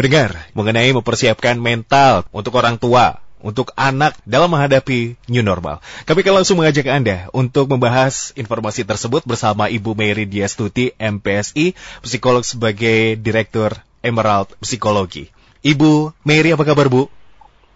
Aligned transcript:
Pendengar, 0.00 0.48
mengenai 0.56 0.96
mempersiapkan 0.96 1.60
mental 1.60 2.24
untuk 2.32 2.56
orang 2.56 2.80
tua, 2.80 3.20
untuk 3.44 3.76
anak 3.76 4.16
dalam 4.24 4.48
menghadapi 4.48 5.20
new 5.28 5.44
normal. 5.44 5.84
Kami 6.08 6.24
akan 6.24 6.40
langsung 6.40 6.56
mengajak 6.56 6.88
Anda 6.88 7.28
untuk 7.36 7.68
membahas 7.68 8.32
informasi 8.32 8.88
tersebut 8.88 9.28
bersama 9.28 9.68
Ibu 9.68 9.92
Mary 9.92 10.24
Diastuti, 10.24 10.96
MPSI, 10.96 11.76
psikolog 12.00 12.40
sebagai 12.40 13.20
Direktur 13.20 13.76
Emerald 14.00 14.48
Psikologi. 14.64 15.28
Ibu 15.60 16.16
Mary, 16.24 16.56
apa 16.56 16.64
kabar 16.64 16.88
Bu? 16.88 17.04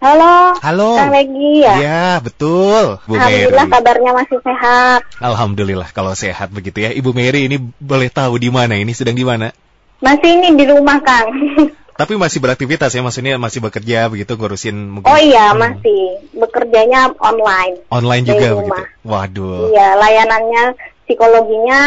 Halo. 0.01 0.57
Halo. 0.65 0.97
Kang 0.97 1.13
Legi 1.13 1.61
ya. 1.61 1.77
Ya, 1.77 2.09
betul. 2.25 3.05
Bu 3.05 3.21
Alhamdulillah 3.21 3.69
Mary. 3.69 3.75
kabarnya 3.77 4.13
masih 4.17 4.39
sehat. 4.41 5.01
Alhamdulillah 5.21 5.93
kalau 5.93 6.17
sehat 6.17 6.49
begitu 6.49 6.89
ya. 6.89 6.89
Ibu 6.89 7.13
Mary 7.13 7.53
ini 7.53 7.61
boleh 7.61 8.09
tahu 8.09 8.41
di 8.41 8.49
mana 8.49 8.81
ini 8.81 8.97
sedang 8.97 9.13
di 9.13 9.29
mana? 9.29 9.53
Masih 10.01 10.41
ini 10.41 10.57
di 10.57 10.65
rumah 10.73 11.05
Kang. 11.05 11.29
Tapi 11.95 12.19
masih 12.19 12.43
beraktivitas 12.43 12.91
ya, 12.91 13.01
maksudnya 13.01 13.39
masih 13.39 13.63
bekerja 13.63 14.11
begitu 14.11 14.35
ngurusin 14.35 14.75
mungkin 14.75 15.07
Oh 15.07 15.15
iya 15.15 15.55
Hmm. 15.55 15.63
masih 15.63 16.01
bekerjanya 16.35 17.15
online. 17.23 17.87
online 17.87 18.25
juga 18.27 18.47
rumah. 18.51 18.83
begitu. 18.83 19.07
Waduh. 19.07 19.71
Iya 19.71 19.89
layanannya 19.95 20.65
psikologinya 21.07 21.81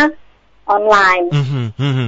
online. 0.63 1.25
Mhm, 1.31 1.63
mhm. 1.75 2.07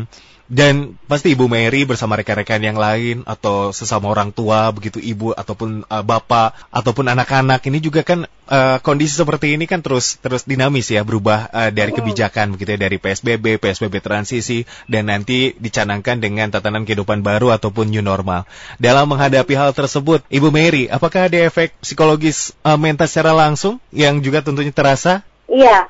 Dan 0.50 0.98
pasti 1.06 1.38
Ibu 1.38 1.46
Mary 1.46 1.86
bersama 1.86 2.18
rekan-rekan 2.18 2.58
yang 2.58 2.74
lain 2.74 3.22
atau 3.30 3.70
sesama 3.70 4.10
orang 4.10 4.34
tua 4.34 4.74
begitu 4.74 4.98
ibu 4.98 5.30
ataupun 5.30 5.86
uh, 5.86 6.02
bapak 6.02 6.58
ataupun 6.74 7.06
anak-anak 7.06 7.62
ini 7.70 7.78
juga 7.78 8.02
kan 8.02 8.26
uh, 8.50 8.82
kondisi 8.82 9.14
seperti 9.14 9.54
ini 9.54 9.70
kan 9.70 9.86
terus 9.86 10.18
terus 10.18 10.50
dinamis 10.50 10.90
ya 10.90 11.06
berubah 11.06 11.54
uh, 11.54 11.70
dari 11.70 11.94
kebijakan 11.94 12.58
begitu 12.58 12.74
ya 12.74 12.80
dari 12.82 12.98
PSBB, 12.98 13.62
PSBB 13.62 14.02
transisi 14.02 14.66
dan 14.90 15.14
nanti 15.14 15.54
dicanangkan 15.54 16.18
dengan 16.18 16.50
tatanan 16.50 16.82
kehidupan 16.82 17.22
baru 17.22 17.54
ataupun 17.54 17.94
new 17.94 18.02
normal. 18.02 18.50
Dalam 18.82 19.06
menghadapi 19.06 19.54
hal 19.54 19.70
tersebut, 19.78 20.26
Ibu 20.34 20.50
Mary, 20.50 20.90
apakah 20.90 21.30
ada 21.30 21.38
efek 21.46 21.78
psikologis 21.78 22.58
uh, 22.66 22.74
mental 22.74 23.06
secara 23.06 23.38
langsung 23.38 23.78
yang 23.94 24.18
juga 24.26 24.42
tentunya 24.42 24.74
terasa? 24.74 25.22
Iya. 25.46 25.86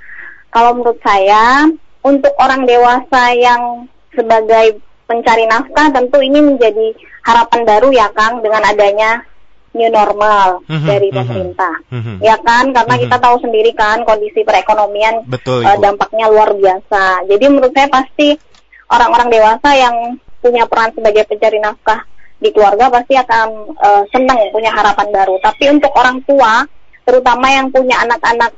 Kalau 0.51 0.75
menurut 0.75 0.99
saya 0.99 1.71
untuk 2.03 2.35
orang 2.35 2.67
dewasa 2.67 3.31
yang 3.39 3.87
sebagai 4.13 4.79
pencari 5.05 5.45
nafkah 5.45 5.89
tentu 5.89 6.21
ini 6.21 6.39
menjadi 6.39 6.93
harapan 7.25 7.61
baru 7.65 7.89
ya 7.89 8.07
Kang 8.13 8.41
dengan 8.41 8.61
adanya 8.61 9.25
new 9.69 9.89
normal 9.89 10.65
Mhm, 10.65 10.87
dari 10.87 11.09
mhm. 11.09 11.17
pemerintah. 11.17 11.73
Mhm. 11.93 12.13
Ya 12.21 12.35
kan, 12.41 12.73
karena 12.73 12.93
Mhm. 12.97 13.01
kita 13.05 13.17
tahu 13.21 13.35
sendiri 13.37 13.71
kan 13.77 14.01
kondisi 14.01 14.41
perekonomian 14.41 15.29
Betul, 15.29 15.61
Ibu. 15.61 15.81
dampaknya 15.81 16.25
luar 16.25 16.49
biasa. 16.57 17.29
Jadi 17.29 17.45
menurut 17.45 17.73
saya 17.73 17.85
pasti 17.85 18.33
orang-orang 18.89 19.29
dewasa 19.29 19.69
yang 19.77 19.95
punya 20.41 20.65
peran 20.65 20.89
sebagai 20.97 21.23
pencari 21.29 21.61
nafkah 21.61 22.01
di 22.39 22.49
keluarga 22.49 22.89
pasti 22.89 23.13
akan 23.13 23.47
eh, 23.77 24.03
senang 24.09 24.39
punya 24.49 24.73
harapan 24.73 25.07
baru. 25.13 25.37
Tapi 25.37 25.63
untuk 25.69 25.93
orang 25.93 26.17
tua, 26.25 26.65
terutama 27.05 27.45
yang 27.49 27.69
punya 27.69 28.01
anak-anak 28.01 28.49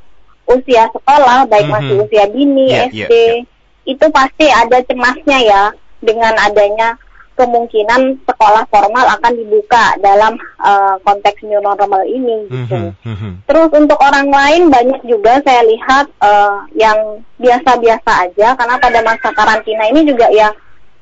usia 0.48 0.88
sekolah, 0.90 1.44
baik 1.44 1.68
Mhm. 1.68 1.72
masih 1.72 1.94
usia 2.08 2.24
dini, 2.28 2.66
Iya, 2.72 2.88
SD, 2.88 2.94
iya, 2.96 3.08
iya. 3.08 3.51
Itu 3.84 4.06
pasti 4.14 4.46
ada 4.46 4.78
cemasnya 4.86 5.38
ya 5.42 5.62
dengan 6.02 6.34
adanya 6.38 6.98
kemungkinan 7.32 8.28
sekolah 8.28 8.68
formal 8.68 9.06
akan 9.18 9.32
dibuka 9.34 9.96
dalam 9.98 10.36
eh, 10.38 10.94
konteks 11.02 11.42
new 11.48 11.58
normal 11.58 12.04
ini 12.04 12.46
gitu. 12.52 12.92
Mhm, 12.92 13.08
mhm. 13.08 13.30
Terus 13.48 13.70
untuk 13.72 13.98
orang 13.98 14.28
lain 14.28 14.68
banyak 14.68 15.00
juga 15.08 15.40
saya 15.40 15.64
lihat 15.64 16.06
eh, 16.20 16.56
yang 16.76 17.24
biasa-biasa 17.40 18.10
aja 18.30 18.54
karena 18.54 18.76
pada 18.78 19.00
masa 19.00 19.28
karantina 19.32 19.88
ini 19.88 20.04
juga 20.06 20.28
ya 20.28 20.52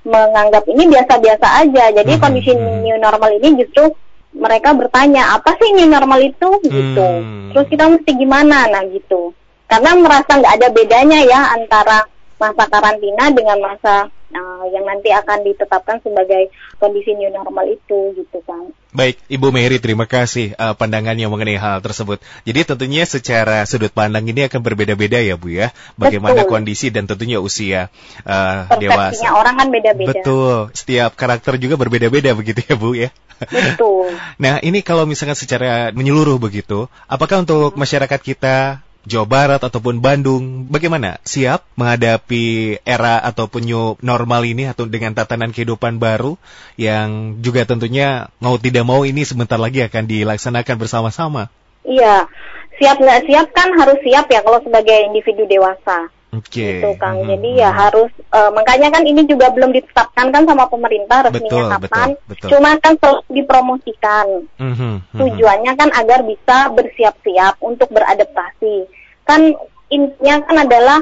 menganggap 0.07 0.65
ini 0.71 0.89
biasa-biasa 0.89 1.47
aja. 1.67 1.85
Jadi 1.93 2.13
Mhm, 2.17 2.21
kondisi 2.23 2.53
mhm. 2.57 2.79
new 2.87 2.97
normal 2.97 3.31
ini 3.37 3.61
justru 3.61 3.91
mereka 4.31 4.71
bertanya 4.73 5.35
apa 5.35 5.59
sih 5.59 5.75
new 5.75 5.91
normal 5.91 6.23
itu 6.23 6.49
gitu. 6.63 7.03
Hmm. 7.03 7.51
Terus 7.51 7.67
kita 7.67 7.91
mesti 7.91 8.11
gimana 8.15 8.71
nah 8.71 8.87
gitu. 8.87 9.35
Karena 9.67 9.99
merasa 9.99 10.39
nggak 10.39 10.55
ada 10.63 10.69
bedanya 10.71 11.19
ya 11.27 11.41
antara 11.59 12.07
masa 12.41 12.65
karantina 12.73 13.29
dengan 13.37 13.61
masa 13.61 14.09
eh, 14.33 14.65
yang 14.73 14.89
nanti 14.89 15.13
akan 15.13 15.45
ditetapkan 15.45 16.01
sebagai 16.01 16.49
kondisi 16.81 17.13
new 17.13 17.29
normal 17.29 17.69
itu 17.69 18.17
gitu 18.17 18.41
kan. 18.49 18.73
Baik, 18.91 19.23
Ibu 19.31 19.55
Mary, 19.55 19.79
terima 19.79 20.03
kasih 20.03 20.51
uh, 20.59 20.75
pandangannya 20.75 21.31
mengenai 21.31 21.55
hal 21.63 21.79
tersebut. 21.79 22.19
Jadi 22.43 22.75
tentunya 22.75 23.07
secara 23.07 23.63
sudut 23.63 23.95
pandang 23.95 24.27
ini 24.27 24.51
akan 24.51 24.59
berbeda-beda 24.67 25.23
ya 25.23 25.39
Bu 25.39 25.55
ya, 25.55 25.71
bagaimana 25.95 26.43
Betul. 26.43 26.51
kondisi 26.51 26.91
dan 26.91 27.07
tentunya 27.07 27.39
usia 27.39 27.87
uh, 28.27 28.67
Persepsinya 28.67 29.15
dewasa. 29.15 29.31
orang 29.31 29.55
kan 29.63 29.69
beda-beda. 29.71 30.11
Betul, 30.11 30.75
setiap 30.75 31.15
karakter 31.15 31.55
juga 31.63 31.79
berbeda-beda 31.79 32.35
begitu 32.35 32.67
ya 32.67 32.75
Bu 32.75 32.99
ya. 32.99 33.15
Betul. 33.47 34.11
Nah 34.43 34.59
ini 34.65 34.83
kalau 34.83 35.07
misalkan 35.07 35.39
secara 35.39 35.95
menyeluruh 35.95 36.43
begitu, 36.43 36.91
apakah 37.07 37.47
untuk 37.47 37.79
masyarakat 37.79 38.19
kita 38.19 38.83
Jawa 39.09 39.25
Barat 39.25 39.61
ataupun 39.65 40.05
Bandung, 40.05 40.69
bagaimana 40.69 41.17
siap 41.25 41.65
menghadapi 41.81 42.77
era 42.85 43.17
ataupun 43.25 43.65
new 43.65 43.97
normal 44.05 44.45
ini 44.45 44.69
atau 44.69 44.85
dengan 44.85 45.17
tatanan 45.17 45.57
kehidupan 45.57 45.97
baru 45.97 46.37
yang 46.77 47.41
juga 47.41 47.65
tentunya 47.65 48.29
mau 48.45 48.61
tidak 48.61 48.85
mau 48.85 49.09
ini 49.09 49.25
sebentar 49.25 49.57
lagi 49.57 49.81
akan 49.81 50.05
dilaksanakan 50.05 50.77
bersama-sama. 50.77 51.49
Iya, 51.81 52.29
siap 52.77 53.01
nggak 53.01 53.25
siap 53.25 53.47
kan 53.57 53.73
harus 53.73 53.97
siap 54.05 54.29
ya 54.29 54.45
kalau 54.45 54.61
sebagai 54.61 55.09
individu 55.09 55.49
dewasa. 55.49 56.13
Oke. 56.31 56.79
Gitu 56.79 56.91
Kang. 57.03 57.27
Mhm, 57.27 57.29
Jadi 57.35 57.51
ya 57.59 57.71
harus 57.75 58.11
eh, 58.15 58.51
makanya 58.55 58.89
kan 58.95 59.03
ini 59.03 59.27
juga 59.27 59.51
belum 59.51 59.75
ditetapkan 59.75 60.31
kan 60.31 60.43
sama 60.47 60.71
pemerintah 60.71 61.27
resminya 61.27 61.51
Betul, 61.51 61.67
kapan. 61.75 62.09
betul, 62.15 62.31
betul. 62.31 62.49
Cuma 62.55 62.71
kan 62.79 62.95
terus 62.99 63.21
dipromosikan. 63.27 64.27
Mhm, 64.63 64.91
mhm. 65.11 65.19
Tujuannya 65.19 65.73
kan 65.75 65.91
agar 65.91 66.23
bisa 66.23 66.71
bersiap-siap 66.71 67.59
untuk 67.59 67.91
beradaptasi. 67.91 68.87
Kan 69.27 69.59
intinya 69.91 70.47
kan 70.47 70.57
adalah 70.71 70.99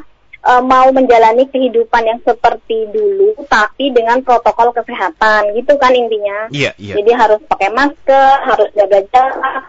eh, 0.49 0.63
mau 0.65 0.89
menjalani 0.97 1.45
kehidupan 1.53 2.09
yang 2.09 2.21
seperti 2.25 2.89
dulu 2.89 3.37
tapi 3.53 3.93
dengan 3.93 4.25
protokol 4.25 4.73
kesehatan. 4.73 5.53
Gitu 5.53 5.77
kan 5.77 5.93
intinya. 5.93 6.49
Iya, 6.49 6.73
iya. 6.81 6.97
Jadi 6.97 7.11
harus 7.13 7.41
pakai 7.45 7.69
masker, 7.69 8.49
harus 8.49 8.73
jaga 8.73 9.05
jarak, 9.13 9.63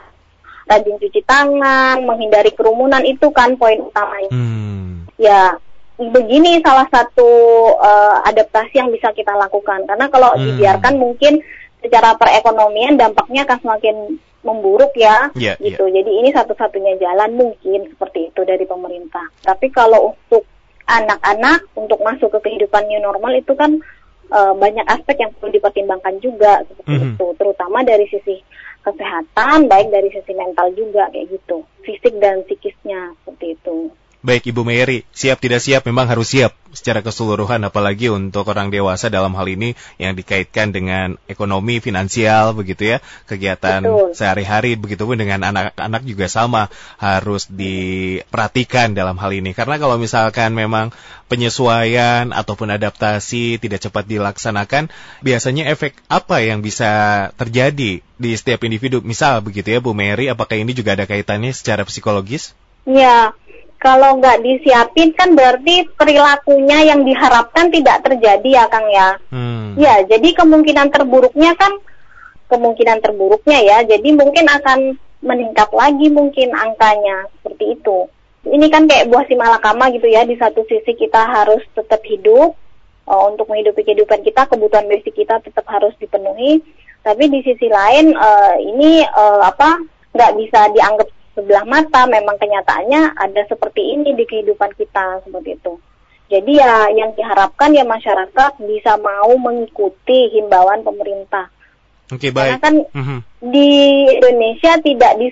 rajin 0.70 0.96
cuci 1.02 1.22
tangan, 1.28 2.06
menghindari 2.08 2.56
kerumunan 2.56 3.04
itu 3.04 3.28
kan 3.36 3.60
poin 3.60 3.82
utamanya. 3.84 4.32
Hmm. 4.32 4.99
Ya, 5.20 5.60
begini 6.00 6.64
salah 6.64 6.88
satu 6.88 7.28
eh, 7.76 8.16
adaptasi 8.32 8.80
yang 8.80 8.90
bisa 8.90 9.12
kita 9.12 9.36
lakukan. 9.36 9.84
Karena 9.84 10.08
kalau 10.08 10.32
Hmm. 10.34 10.48
dibiarkan 10.48 10.96
mungkin 10.96 11.44
secara 11.84 12.16
perekonomian 12.16 12.96
dampaknya 12.96 13.44
akan 13.44 13.60
semakin 13.60 13.96
memburuk 14.40 14.96
ya. 14.96 15.28
Iya, 15.36 15.60
gitu. 15.60 15.84
Jadi 15.92 16.12
ini 16.24 16.32
satu-satunya 16.32 16.96
jalan 17.04 17.36
mungkin 17.36 17.92
seperti 17.92 18.32
itu 18.32 18.42
dari 18.48 18.64
pemerintah. 18.64 19.28
Tapi 19.44 19.68
kalau 19.76 20.16
untuk 20.16 20.48
anak-anak 20.88 21.68
untuk 21.76 22.00
masuk 22.02 22.32
ke 22.40 22.50
kehidupan 22.50 22.88
new 22.88 23.04
normal 23.04 23.36
itu 23.36 23.52
kan 23.54 23.84
eh, 24.30 24.54
banyak 24.54 24.86
aspek 24.86 25.26
yang 25.26 25.34
perlu 25.34 25.50
dipertimbangkan 25.52 26.22
juga 26.22 26.62
seperti 26.70 26.96
Mhm. 26.96 27.08
itu, 27.18 27.28
terutama 27.34 27.82
dari 27.82 28.06
sisi 28.14 28.38
kesehatan, 28.86 29.66
baik 29.66 29.90
dari 29.90 30.14
sisi 30.14 30.38
mental 30.38 30.70
juga 30.78 31.10
kayak 31.10 31.34
gitu, 31.34 31.66
fisik 31.82 32.14
dan 32.22 32.46
psikisnya 32.46 33.18
seperti 33.26 33.58
itu. 33.58 33.90
Baik 34.20 34.52
Ibu 34.52 34.68
Mary, 34.68 35.08
siap 35.16 35.40
tidak 35.40 35.64
siap 35.64 35.88
memang 35.88 36.04
harus 36.04 36.36
siap 36.36 36.52
secara 36.76 37.00
keseluruhan 37.00 37.64
apalagi 37.64 38.12
untuk 38.12 38.52
orang 38.52 38.68
dewasa 38.68 39.08
dalam 39.08 39.32
hal 39.32 39.48
ini 39.48 39.80
yang 39.96 40.12
dikaitkan 40.12 40.76
dengan 40.76 41.16
ekonomi 41.32 41.80
finansial 41.80 42.52
begitu 42.52 42.92
ya, 42.92 42.98
kegiatan 43.32 43.80
sehari-hari 44.12 44.76
begitu 44.76 45.08
pun 45.08 45.16
dengan 45.16 45.48
anak-anak 45.48 46.04
juga 46.04 46.28
sama 46.28 46.68
harus 47.00 47.48
diperhatikan 47.48 48.92
dalam 48.92 49.16
hal 49.16 49.32
ini. 49.32 49.56
Karena 49.56 49.80
kalau 49.80 49.96
misalkan 49.96 50.52
memang 50.52 50.92
penyesuaian 51.32 52.36
ataupun 52.36 52.76
adaptasi 52.76 53.56
tidak 53.56 53.88
cepat 53.88 54.04
dilaksanakan, 54.04 54.92
biasanya 55.24 55.72
efek 55.72 55.96
apa 56.12 56.44
yang 56.44 56.60
bisa 56.60 57.32
terjadi 57.40 58.04
di 58.04 58.32
setiap 58.36 58.68
individu? 58.68 59.00
Misal 59.00 59.40
begitu 59.40 59.72
ya 59.72 59.80
Bu 59.80 59.96
Mary, 59.96 60.28
apakah 60.28 60.60
ini 60.60 60.76
juga 60.76 61.00
ada 61.00 61.08
kaitannya 61.08 61.56
secara 61.56 61.88
psikologis? 61.88 62.52
Ya, 62.84 63.32
kalau 63.80 64.20
nggak 64.20 64.44
disiapin 64.44 65.16
kan 65.16 65.34
berarti 65.40 65.88
perilakunya 65.96 66.92
yang 66.92 67.08
diharapkan 67.08 67.72
tidak 67.72 68.04
terjadi 68.04 68.50
ya 68.60 68.66
Kang 68.68 68.88
ya. 68.92 69.16
Hmm. 69.32 69.80
Ya, 69.80 70.04
jadi 70.04 70.36
kemungkinan 70.36 70.92
terburuknya 70.92 71.56
kan 71.56 71.80
kemungkinan 72.52 73.00
terburuknya 73.00 73.64
ya. 73.64 73.78
Jadi 73.88 74.12
mungkin 74.12 74.52
akan 74.52 75.00
meningkat 75.24 75.72
lagi 75.72 76.12
mungkin 76.12 76.52
angkanya 76.52 77.32
seperti 77.40 77.80
itu. 77.80 78.12
Ini 78.52 78.68
kan 78.68 78.84
kayak 78.84 79.08
buah 79.08 79.24
si 79.32 79.40
malakama 79.40 79.88
gitu 79.96 80.12
ya. 80.12 80.28
Di 80.28 80.36
satu 80.36 80.68
sisi 80.68 80.92
kita 81.00 81.24
harus 81.24 81.64
tetap 81.72 82.04
hidup 82.04 82.60
eh, 83.08 83.24
untuk 83.32 83.48
menghidupi 83.48 83.88
kehidupan 83.88 84.28
kita, 84.28 84.44
kebutuhan 84.52 84.92
basic 84.92 85.16
kita 85.16 85.40
tetap 85.40 85.64
harus 85.72 85.96
dipenuhi. 86.04 86.60
Tapi 87.00 87.32
di 87.32 87.40
sisi 87.48 87.72
lain 87.72 88.12
eh, 88.12 88.56
ini 88.60 89.08
eh, 89.08 89.42
apa 89.48 89.80
nggak 90.12 90.36
bisa 90.36 90.68
dianggap 90.76 91.08
sebelah 91.40 91.64
mata. 91.64 92.04
Memang 92.04 92.36
kenyataannya 92.36 93.16
ada 93.16 93.42
seperti 93.48 93.96
ini 93.96 94.12
di 94.12 94.28
kehidupan 94.28 94.76
kita 94.76 95.24
seperti 95.24 95.56
itu. 95.56 95.80
Jadi 96.30 96.52
ya 96.60 96.92
yang 96.94 97.16
diharapkan 97.16 97.74
ya 97.74 97.88
masyarakat 97.88 98.52
bisa 98.62 99.00
mau 99.00 99.32
mengikuti 99.40 100.30
himbauan 100.36 100.84
pemerintah 100.84 101.50
Oke, 102.10 102.34
Karena 102.34 102.58
baik. 102.58 102.62
kan 102.66 102.76
Mhm. 102.90 103.18
di 103.54 103.70
Indonesia 104.18 104.82
tidak 104.82 105.14
di 105.22 105.30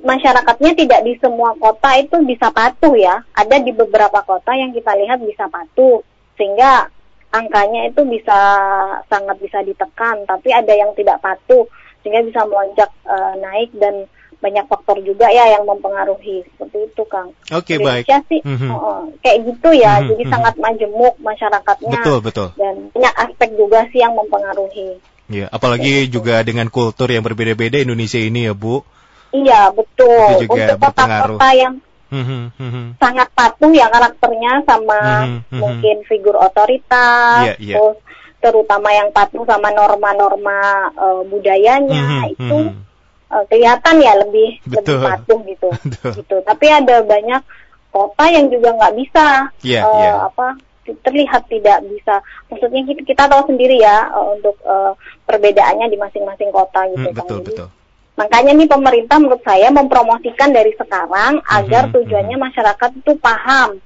masyarakatnya 0.00 0.72
tidak 0.78 1.00
di 1.02 1.18
semua 1.18 1.52
kota 1.58 1.98
itu 1.98 2.16
bisa 2.22 2.54
patuh 2.54 2.94
ya. 2.94 3.18
Ada 3.34 3.58
di 3.58 3.74
beberapa 3.74 4.22
kota 4.22 4.54
yang 4.54 4.70
kita 4.70 4.94
lihat 4.94 5.18
bisa 5.26 5.50
patuh 5.50 5.98
sehingga 6.38 6.86
angkanya 7.34 7.90
itu 7.90 8.06
bisa 8.06 8.38
sangat 9.10 9.42
bisa 9.42 9.58
ditekan. 9.66 10.22
Tapi 10.26 10.54
ada 10.54 10.70
yang 10.70 10.94
tidak 10.94 11.18
patuh 11.18 11.66
sehingga 12.00 12.22
bisa 12.22 12.46
melonjak 12.46 12.90
eh, 13.10 13.34
naik 13.42 13.70
dan 13.74 14.06
banyak 14.40 14.64
faktor 14.66 14.96
juga 15.04 15.28
ya 15.28 15.52
yang 15.52 15.68
mempengaruhi 15.68 16.42
seperti 16.48 16.88
itu 16.88 17.02
Kang. 17.06 17.28
Oke, 17.52 17.76
Di 17.76 17.84
baik. 17.84 18.04
Indonesia 18.08 18.18
sih 18.26 18.40
Mhm. 18.40 18.68
oh, 18.72 18.80
oh, 18.80 19.00
kayak 19.20 19.38
gitu 19.44 19.70
ya. 19.76 19.94
Mhm, 20.00 20.08
Jadi 20.16 20.24
mhm. 20.24 20.32
sangat 20.32 20.54
majemuk 20.56 21.14
masyarakatnya 21.20 21.92
Betul, 22.00 22.18
betul. 22.24 22.48
dan 22.56 22.74
banyak 22.90 23.14
aspek 23.20 23.48
juga 23.54 23.78
sih 23.92 24.00
yang 24.00 24.16
mempengaruhi. 24.16 24.96
Ya, 25.30 25.46
apalagi 25.46 26.10
juga 26.10 26.42
dengan 26.42 26.66
kultur 26.66 27.06
yang 27.06 27.22
berbeda-beda 27.22 27.78
Indonesia 27.78 28.18
ini 28.18 28.48
ya, 28.48 28.54
Bu. 28.56 28.82
Iya 29.30 29.70
betul. 29.70 30.42
Itu 30.42 30.50
juga 30.50 30.74
Untuk 30.74 30.78
berpengaruh. 30.82 31.38
kota-kota 31.38 31.48
yang 31.54 31.74
Mhm, 32.10 32.40
mhm. 32.58 32.84
sangat 32.98 33.30
patuh 33.30 33.70
ya 33.70 33.86
karakternya 33.86 34.66
sama 34.66 34.98
Mhm, 35.22 35.38
mhm. 35.46 35.60
mungkin 35.62 35.96
figur 36.10 36.34
otoritas, 36.34 37.46
Iya, 37.46 37.54
iya. 37.62 37.74
terus 37.78 37.96
terutama 38.40 38.90
yang 38.90 39.12
patuh 39.14 39.46
sama 39.46 39.70
norma-norma 39.70 40.58
eh, 40.90 41.22
budayanya 41.28 42.02
Mhm, 42.26 42.34
itu 42.34 42.56
mhm. 42.66 42.89
Eh, 43.30 43.44
kelihatan 43.48 43.96
ya 44.02 44.12
lebih 44.20 44.48
Betul. 44.66 44.98
lebih 44.98 45.06
patuh 45.06 45.38
gitu, 45.46 45.68
Betul. 45.90 46.12
gitu. 46.22 46.36
Tapi 46.42 46.66
ada 46.68 46.96
banyak 47.02 47.42
kota 47.90 48.24
yang 48.30 48.46
juga 48.50 48.70
nggak 48.78 48.94
bisa 48.98 49.26
Iya, 49.62 49.80
eh, 49.82 49.94
iya. 49.98 50.12
apa 50.26 50.46
terlihat 51.06 51.46
tidak 51.46 51.86
bisa. 51.86 52.18
Maksudnya 52.50 52.82
kita, 52.82 53.02
kita 53.06 53.24
tahu 53.30 53.46
sendiri 53.50 53.78
ya 53.78 54.10
eh, 54.10 54.26
untuk 54.38 54.56
eh, 54.62 54.92
perbedaannya 55.26 55.86
di 55.86 55.98
masing-masing 55.98 56.50
kota 56.50 56.86
gitu 56.90 57.08
Hmm, 57.10 57.14
kan. 57.14 57.26
betul, 57.26 57.38
Jadi, 57.42 57.48
betul. 57.54 57.68
Makanya 58.18 58.52
nih 58.52 58.68
pemerintah 58.68 59.16
menurut 59.16 59.40
saya 59.40 59.68
mempromosikan 59.72 60.50
dari 60.52 60.76
sekarang 60.76 61.40
agar 61.40 61.88
Mhm, 61.88 61.92
tujuannya 61.96 62.36
masyarakat 62.36 62.90
itu 63.00 63.12
paham 63.16 63.80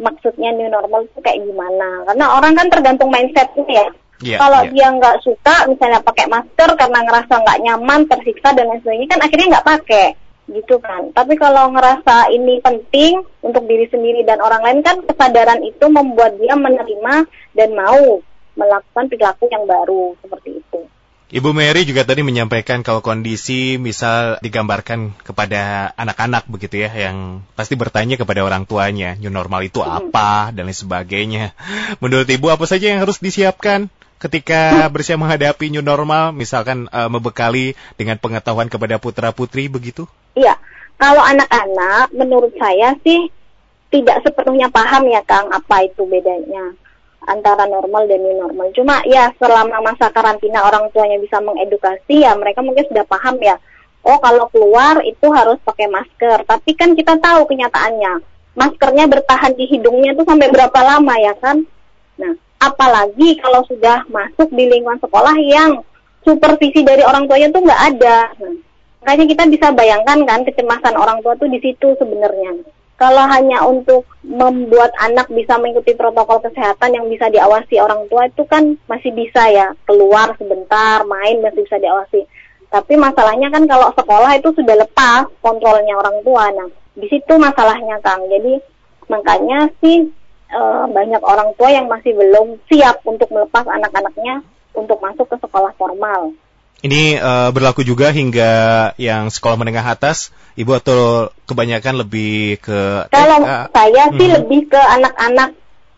maksudnya 0.00 0.48
new 0.56 0.68
normal 0.68 1.04
itu 1.04 1.20
kayak 1.20 1.44
gimana. 1.44 2.08
Karena 2.08 2.26
orang 2.32 2.52
kan 2.56 2.66
tergantung 2.72 3.12
mindsetnya 3.12 3.64
ya. 3.68 3.86
Iya, 4.20 4.36
Kalau 4.36 4.68
iya. 4.68 4.70
dia 4.72 4.88
nggak 4.92 5.16
suka 5.24 5.64
misalnya 5.72 6.04
pakai 6.04 6.28
masker 6.28 6.70
karena 6.76 6.98
ngerasa 7.08 7.34
nggak 7.40 7.60
nyaman, 7.64 8.00
tersiksa 8.04 8.52
dan 8.52 8.68
lain 8.68 8.80
sebagainya 8.84 9.08
kan 9.08 9.20
akhirnya 9.24 9.46
nggak 9.56 9.68
pakai 9.68 10.06
gitu 10.50 10.76
kan. 10.82 11.02
Tapi 11.14 11.38
kalau 11.40 11.72
ngerasa 11.72 12.28
ini 12.34 12.60
penting 12.60 13.24
untuk 13.40 13.64
diri 13.64 13.86
sendiri 13.88 14.26
dan 14.26 14.42
orang 14.42 14.60
lain 14.60 14.80
kan 14.84 15.00
kesadaran 15.06 15.64
itu 15.64 15.86
membuat 15.88 16.36
dia 16.36 16.58
menerima 16.58 17.14
dan 17.56 17.68
mau 17.72 18.20
melakukan 18.58 19.08
perilaku 19.08 19.48
yang 19.48 19.64
baru 19.64 20.18
seperti 20.20 20.60
itu. 20.60 20.80
Ibu 21.30 21.54
Mary 21.54 21.86
juga 21.86 22.02
tadi 22.02 22.26
menyampaikan 22.26 22.82
kalau 22.82 23.06
kondisi 23.06 23.78
misal 23.78 24.42
digambarkan 24.42 25.14
kepada 25.22 25.94
anak-anak 25.94 26.50
begitu 26.50 26.82
ya 26.82 26.90
yang 26.90 27.46
pasti 27.54 27.78
bertanya 27.78 28.18
kepada 28.18 28.42
orang 28.42 28.66
tuanya 28.66 29.14
new 29.14 29.30
normal 29.30 29.62
itu 29.62 29.78
apa 29.78 30.50
dan 30.50 30.66
lain 30.66 30.74
sebagainya. 30.74 31.54
Menurut 32.02 32.26
Ibu 32.26 32.50
apa 32.50 32.66
saja 32.66 32.90
yang 32.90 32.98
harus 32.98 33.22
disiapkan 33.22 33.86
ketika 34.20 34.86
bersiap 34.92 35.16
menghadapi 35.16 35.72
new 35.72 35.82
normal 35.82 36.36
misalkan 36.36 36.86
eh, 36.92 37.08
membekali 37.08 37.72
dengan 37.96 38.20
pengetahuan 38.20 38.68
kepada 38.68 39.00
putra-putri 39.00 39.66
begitu? 39.72 40.04
Iya, 40.36 40.54
kalau 41.00 41.24
anak-anak 41.24 42.12
menurut 42.12 42.52
saya 42.60 42.94
sih 43.00 43.32
tidak 43.90 44.22
sepenuhnya 44.22 44.70
paham 44.70 45.10
ya 45.10 45.24
Kang 45.26 45.50
apa 45.50 45.82
itu 45.82 46.06
bedanya 46.06 46.76
antara 47.26 47.66
normal 47.66 48.06
dan 48.06 48.20
new 48.22 48.36
normal. 48.36 48.70
Cuma 48.76 49.02
ya 49.08 49.32
selama 49.36 49.82
masa 49.82 50.12
karantina 50.12 50.64
orang 50.64 50.88
tuanya 50.94 51.18
bisa 51.20 51.40
mengedukasi 51.42 52.24
ya 52.24 52.36
mereka 52.36 52.60
mungkin 52.60 52.86
sudah 52.86 53.04
paham 53.08 53.40
ya. 53.40 53.58
Oh 54.00 54.16
kalau 54.20 54.48
keluar 54.48 55.04
itu 55.04 55.28
harus 55.32 55.60
pakai 55.60 55.88
masker. 55.88 56.44
Tapi 56.48 56.70
kan 56.76 56.96
kita 56.96 57.20
tahu 57.20 57.44
kenyataannya 57.48 58.24
maskernya 58.56 59.08
bertahan 59.08 59.52
di 59.56 59.64
hidungnya 59.68 60.16
itu 60.16 60.22
sampai 60.24 60.48
berapa 60.48 60.80
lama 60.80 61.14
ya 61.20 61.34
kan? 61.36 61.64
Nah, 62.16 62.34
apalagi 62.60 63.40
kalau 63.40 63.64
sudah 63.64 64.04
masuk 64.12 64.52
di 64.52 64.68
lingkungan 64.68 65.00
sekolah 65.00 65.34
yang 65.40 65.80
supervisi 66.20 66.84
dari 66.84 67.00
orang 67.00 67.24
tuanya 67.24 67.48
tuh 67.48 67.64
nggak 67.64 67.82
ada. 67.96 68.18
Nah, 68.36 68.54
makanya 69.00 69.24
kita 69.32 69.42
bisa 69.48 69.66
bayangkan 69.72 70.18
kan 70.28 70.44
kecemasan 70.44 70.94
orang 70.94 71.24
tua 71.24 71.32
tuh 71.40 71.48
di 71.48 71.56
situ 71.64 71.96
sebenarnya. 71.96 72.60
Kalau 73.00 73.24
hanya 73.32 73.64
untuk 73.64 74.04
membuat 74.20 74.92
anak 75.00 75.32
bisa 75.32 75.56
mengikuti 75.56 75.96
protokol 75.96 76.44
kesehatan 76.44 77.00
yang 77.00 77.08
bisa 77.08 77.32
diawasi 77.32 77.80
orang 77.80 78.04
tua 78.12 78.28
itu 78.28 78.44
kan 78.44 78.76
masih 78.84 79.16
bisa 79.16 79.48
ya 79.48 79.72
keluar 79.88 80.36
sebentar, 80.36 81.00
main 81.08 81.40
masih 81.40 81.64
bisa 81.64 81.80
diawasi. 81.80 82.28
Tapi 82.68 83.00
masalahnya 83.00 83.48
kan 83.48 83.64
kalau 83.64 83.88
sekolah 83.96 84.36
itu 84.36 84.52
sudah 84.52 84.76
lepas 84.76 85.32
kontrolnya 85.40 85.96
orang 85.96 86.20
tua. 86.20 86.52
Nah, 86.52 86.68
di 86.92 87.08
situ 87.08 87.40
masalahnya 87.40 87.96
Kang. 88.04 88.28
Jadi 88.28 88.60
makanya 89.08 89.72
sih 89.80 90.12
eh, 90.50 90.84
banyak 90.90 91.22
orang 91.22 91.54
tua 91.54 91.70
yang 91.70 91.86
masih 91.86 92.12
belum 92.12 92.58
siap 92.66 93.00
untuk 93.02 93.30
melepas 93.30 93.64
anak-anaknya 93.64 94.42
untuk 94.74 94.98
masuk 94.98 95.26
ke 95.26 95.36
sekolah 95.38 95.72
formal. 95.74 96.34
Ini 96.80 97.16
eh, 97.16 97.48
berlaku 97.52 97.82
juga 97.82 98.08
hingga 98.10 98.52
yang 98.96 99.28
sekolah 99.28 99.56
menengah 99.56 99.84
atas, 99.84 100.32
Ibu 100.56 100.76
atau 100.76 101.00
kebanyakan 101.46 102.02
lebih 102.02 102.58
ke 102.58 103.06
Kalau 103.08 103.38
TK? 103.40 103.70
saya 103.70 104.04
sih 104.12 104.28
Mhm. 104.28 104.34
lebih 104.42 104.60
ke 104.66 104.80
anak-anak 104.80 105.50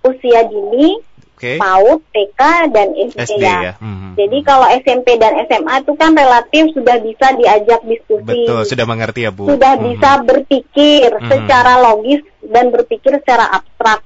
usia 0.02 0.43
dini, 0.44 0.99
Oke. 1.32 1.58
PAUD, 1.58 1.99
TK, 2.10 2.40
dan 2.70 2.88
SD, 2.94 3.19
SD 3.19 3.43
ya. 3.43 3.58
ya. 3.62 3.75
Mhm. 3.81 4.14
Jadi 4.14 4.38
kalau 4.43 4.66
SMP 4.69 5.19
dan 5.19 5.34
SMA 5.43 5.75
itu 5.81 5.93
kan 5.94 6.10
relatif 6.12 6.64
sudah 6.75 6.96
bisa 6.99 7.26
diajak 7.34 7.81
diskusi, 7.82 8.22
Betul, 8.46 8.62
sudah 8.62 8.87
mengerti 8.87 9.20
ya 9.22 9.31
Bu. 9.31 9.50
sudah 9.50 9.75
Mhm. 9.75 9.82
bisa 9.88 10.10
berpikir 10.22 11.08
Mhm. 11.10 11.26
secara 11.26 11.72
logis 11.81 12.22
dan 12.44 12.70
berpikir 12.70 13.19
secara 13.22 13.50
abstrak. 13.50 14.02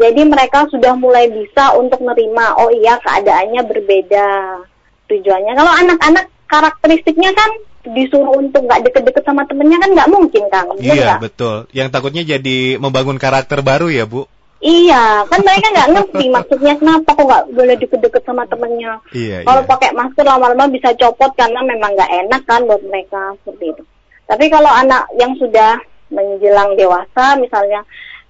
Jadi 0.00 0.24
mereka 0.24 0.64
sudah 0.72 0.96
mulai 0.96 1.28
bisa 1.28 1.76
untuk 1.76 2.00
menerima, 2.00 2.56
oh 2.56 2.72
iya 2.72 2.96
keadaannya 3.04 3.62
berbeda 3.68 4.28
tujuannya. 5.12 5.52
Kalau 5.52 5.72
anak-anak 5.76 6.24
karakteristiknya 6.48 7.30
kan 7.36 7.50
disuruh 7.80 8.36
untuk 8.36 8.64
nggak 8.64 8.88
deket-deket 8.88 9.24
sama 9.24 9.44
temennya 9.44 9.76
kan 9.80 9.90
nggak 9.92 10.10
mungkin 10.12 10.44
Kang. 10.48 10.72
Bener 10.76 10.96
Iya, 10.96 11.04
nggak? 11.04 11.20
betul. 11.20 11.56
Yang 11.76 11.88
takutnya 11.92 12.22
jadi 12.24 12.58
membangun 12.80 13.20
karakter 13.20 13.60
baru 13.60 13.92
ya, 13.92 14.08
Bu. 14.08 14.24
Iya, 14.60 15.24
kan 15.24 15.40
mereka 15.40 15.72
nggak 15.72 15.90
ngerti 15.96 16.24
maksudnya 16.28 16.74
kenapa 16.76 17.16
kok 17.16 17.24
nggak 17.24 17.44
boleh 17.56 17.76
deket-deket 17.80 18.22
sama 18.28 18.44
temennya. 18.44 19.00
Iya, 19.16 19.48
Kalau 19.48 19.62
iya. 19.64 19.70
pakai 19.72 19.90
masker 19.96 20.24
lama-lama 20.28 20.68
bisa 20.68 20.92
copot 21.00 21.32
karena 21.32 21.60
memang 21.64 21.96
nggak 21.96 22.12
enak 22.28 22.42
kan 22.44 22.68
buat 22.68 22.84
mereka 22.84 23.36
seperti 23.40 23.72
itu. 23.72 23.82
Tapi 24.28 24.44
kalau 24.52 24.68
anak 24.68 25.08
yang 25.16 25.32
sudah 25.40 25.80
menjelang 26.12 26.76
dewasa, 26.76 27.40
misalnya 27.40 27.80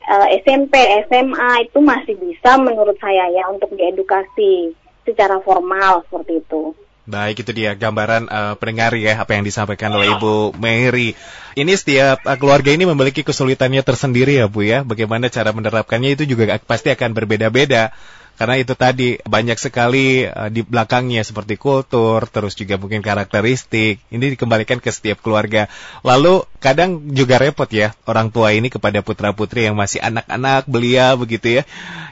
eh, 0.05 0.29
SMP, 0.45 0.75
SMA 1.09 1.69
itu 1.69 1.79
masih 1.81 2.17
bisa 2.17 2.57
menurut 2.57 2.97
saya 3.01 3.29
ya 3.33 3.49
untuk 3.53 3.73
diedukasi 3.75 4.73
secara 5.05 5.41
formal 5.41 6.05
seperti 6.09 6.41
itu. 6.41 6.73
Baik, 7.11 7.43
itu 7.43 7.51
dia 7.51 7.75
gambaran 7.75 8.31
eh, 8.31 8.55
pendengar 8.61 8.95
ya 8.95 9.19
apa 9.19 9.35
yang 9.35 9.43
disampaikan 9.43 9.91
oleh 9.91 10.15
Ibu 10.15 10.55
Mary. 10.61 11.19
Ini 11.59 11.73
setiap 11.75 12.23
eh, 12.23 12.39
keluarga 12.39 12.71
ini 12.71 12.87
memiliki 12.87 13.27
kesulitannya 13.27 13.83
tersendiri 13.83 14.39
ya, 14.39 14.47
Bu 14.47 14.63
ya. 14.63 14.87
Bagaimana 14.87 15.27
cara 15.27 15.51
menerapkannya 15.51 16.15
itu 16.15 16.29
juga 16.29 16.61
pasti 16.63 16.95
akan 16.95 17.11
berbeda-beda. 17.11 17.91
Karena 18.41 18.57
itu 18.57 18.73
tadi 18.73 19.21
banyak 19.21 19.61
sekali 19.61 20.25
eh, 20.25 20.49
di 20.49 20.65
belakangnya 20.65 21.21
seperti 21.21 21.61
kultur, 21.61 22.25
terus 22.25 22.57
juga 22.57 22.81
mungkin 22.81 23.05
karakteristik. 23.05 24.01
Ini 24.09 24.33
dikembalikan 24.33 24.81
ke 24.81 24.89
setiap 24.89 25.21
keluarga. 25.21 25.69
Lalu 26.01 26.49
kadang 26.57 27.13
juga 27.13 27.37
repot 27.37 27.69
ya 27.69 27.93
orang 28.09 28.33
tua 28.33 28.57
ini 28.57 28.73
kepada 28.73 29.05
putra-putri 29.05 29.69
yang 29.69 29.77
masih 29.77 30.01
anak-anak 30.01 30.65
belia 30.65 31.13
begitu 31.21 31.61
ya. 31.61 31.63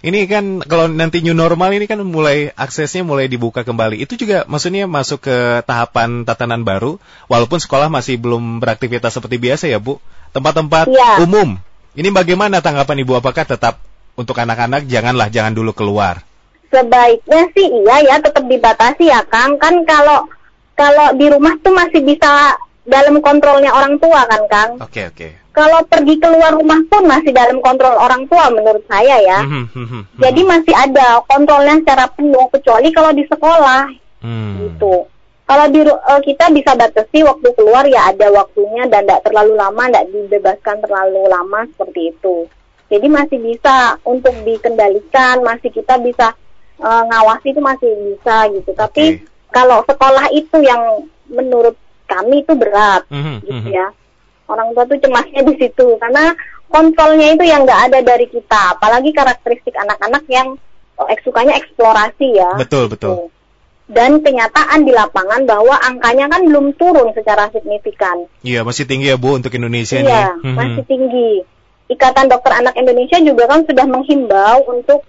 Ini 0.04 0.28
kan 0.28 0.60
kalau 0.68 0.84
nanti 0.84 1.24
new 1.24 1.32
normal 1.32 1.72
ini 1.72 1.88
kan 1.88 1.96
mulai 2.04 2.52
aksesnya 2.52 3.08
mulai 3.08 3.24
dibuka 3.32 3.64
kembali. 3.64 3.96
Itu 3.96 4.20
juga 4.20 4.44
maksudnya 4.44 4.84
masuk 4.84 5.24
ke 5.24 5.64
tahapan 5.64 6.28
tatanan 6.28 6.60
baru 6.60 7.00
walaupun 7.32 7.56
sekolah 7.56 7.88
masih 7.88 8.20
belum 8.20 8.60
beraktivitas 8.60 9.16
seperti 9.16 9.40
biasa 9.40 9.64
ya, 9.64 9.80
Bu. 9.80 9.96
Tempat-tempat 10.36 10.92
Iya. 10.92 11.24
umum. 11.24 11.56
Ini 11.96 12.12
bagaimana 12.12 12.60
tanggapan 12.60 13.00
Ibu 13.00 13.16
apakah 13.16 13.48
tetap 13.48 13.80
untuk 14.18 14.34
anak-anak 14.34 14.90
janganlah 14.90 15.30
jangan 15.30 15.54
dulu 15.54 15.70
keluar. 15.70 16.26
Sebaiknya 16.68 17.48
sih 17.54 17.70
iya 17.70 17.96
ya 18.02 18.16
tetap 18.18 18.42
dibatasi 18.44 19.06
ya 19.06 19.22
Kang. 19.30 19.54
Kan 19.62 19.86
kalau 19.86 20.26
kalau 20.74 21.14
di 21.14 21.30
rumah 21.30 21.54
tuh 21.62 21.72
masih 21.72 22.02
bisa 22.02 22.58
dalam 22.82 23.22
kontrolnya 23.22 23.70
orang 23.70 23.96
tua 24.02 24.26
kan 24.26 24.42
Kang. 24.50 24.70
Oke, 24.82 25.06
oke. 25.06 25.28
Kalau 25.54 25.82
pergi 25.86 26.18
keluar 26.22 26.54
rumah 26.54 26.78
pun 26.86 27.02
masih 27.06 27.34
dalam 27.34 27.58
kontrol 27.62 27.94
orang 27.98 28.26
tua 28.26 28.50
menurut 28.50 28.82
saya 28.86 29.16
ya. 29.22 29.40
Mhm, 29.46 29.64
mhm, 29.74 29.86
mhm. 29.86 30.02
Jadi 30.22 30.40
masih 30.44 30.74
ada 30.74 31.22
kontrolnya 31.26 31.78
secara 31.82 32.06
penuh 32.10 32.46
kecuali 32.50 32.88
kalau 32.90 33.10
di 33.14 33.24
sekolah 33.26 33.82
Hmm. 34.18 34.66
gitu. 34.66 35.06
Kalau 35.48 35.64
di 35.72 35.80
eh, 35.80 36.20
kita 36.26 36.52
bisa 36.52 36.76
batasi 36.76 37.24
waktu 37.24 37.48
keluar 37.56 37.86
ya 37.88 38.12
ada 38.12 38.28
waktunya 38.28 38.84
dan 38.90 39.06
tidak 39.06 39.24
terlalu 39.24 39.56
lama, 39.56 39.82
tidak 39.88 40.06
dibebaskan 40.12 40.76
terlalu 40.84 41.22
lama 41.30 41.64
seperti 41.72 42.12
itu. 42.12 42.44
Jadi 42.88 43.06
masih 43.06 43.38
bisa 43.38 43.76
untuk 44.02 44.32
dikendalikan, 44.42 45.40
masih 45.40 45.68
kita 45.68 46.00
bisa 46.00 46.32
eh, 46.78 47.02
ngawasi 47.04 47.52
itu 47.52 47.60
masih 47.60 47.90
bisa 48.08 48.48
gitu. 48.48 48.70
Tapi 48.72 49.04
Oke. 49.18 49.24
kalau 49.50 49.84
sekolah 49.84 50.32
itu 50.32 50.56
yang 50.60 51.04
menurut 51.28 51.76
kami 52.06 52.40
itu 52.40 52.56
berat 52.56 53.04
Mhm, 53.12 53.34
gitu 53.44 53.68
mhm. 53.68 53.72
ya. 53.72 53.86
Orang 54.48 54.72
tua 54.72 54.88
tuh 54.88 54.96
cemasnya 54.96 55.44
di 55.44 55.54
situ 55.60 56.00
karena 56.00 56.32
kontrolnya 56.66 57.36
itu 57.36 57.44
yang 57.44 57.68
nggak 57.68 57.92
ada 57.92 57.98
dari 58.00 58.24
kita, 58.24 58.76
apalagi 58.76 59.12
karakteristik 59.12 59.76
anak-anak 59.76 60.24
yang 60.28 60.56
oh, 60.96 61.06
eks- 61.06 61.20
sukanya 61.20 61.52
eksplorasi 61.56 62.40
ya. 62.40 62.56
Betul, 62.56 62.88
betul. 62.88 63.12
Gitu. 63.12 63.36
Dan 63.88 64.20
kenyataan 64.20 64.84
di 64.84 64.92
lapangan 64.92 65.44
bahwa 65.44 65.76
angkanya 65.80 66.28
kan 66.28 66.44
belum 66.44 66.76
turun 66.76 67.08
secara 67.12 67.48
signifikan. 67.48 68.24
Iya, 68.40 68.60
masih 68.60 68.84
tinggi 68.84 69.08
ya 69.08 69.16
Bu 69.16 69.36
untuk 69.36 69.52
Indonesia 69.52 69.96
Iya, 69.96 70.36
nih. 70.36 70.44
Mhm. 70.44 70.56
masih 70.56 70.84
tinggi. 70.84 71.30
Ikatan 71.88 72.28
Dokter 72.28 72.52
Anak 72.60 72.76
Indonesia 72.76 73.16
juga 73.20 73.48
kan 73.48 73.64
sudah 73.64 73.86
menghimbau 73.88 74.68
untuk 74.68 75.04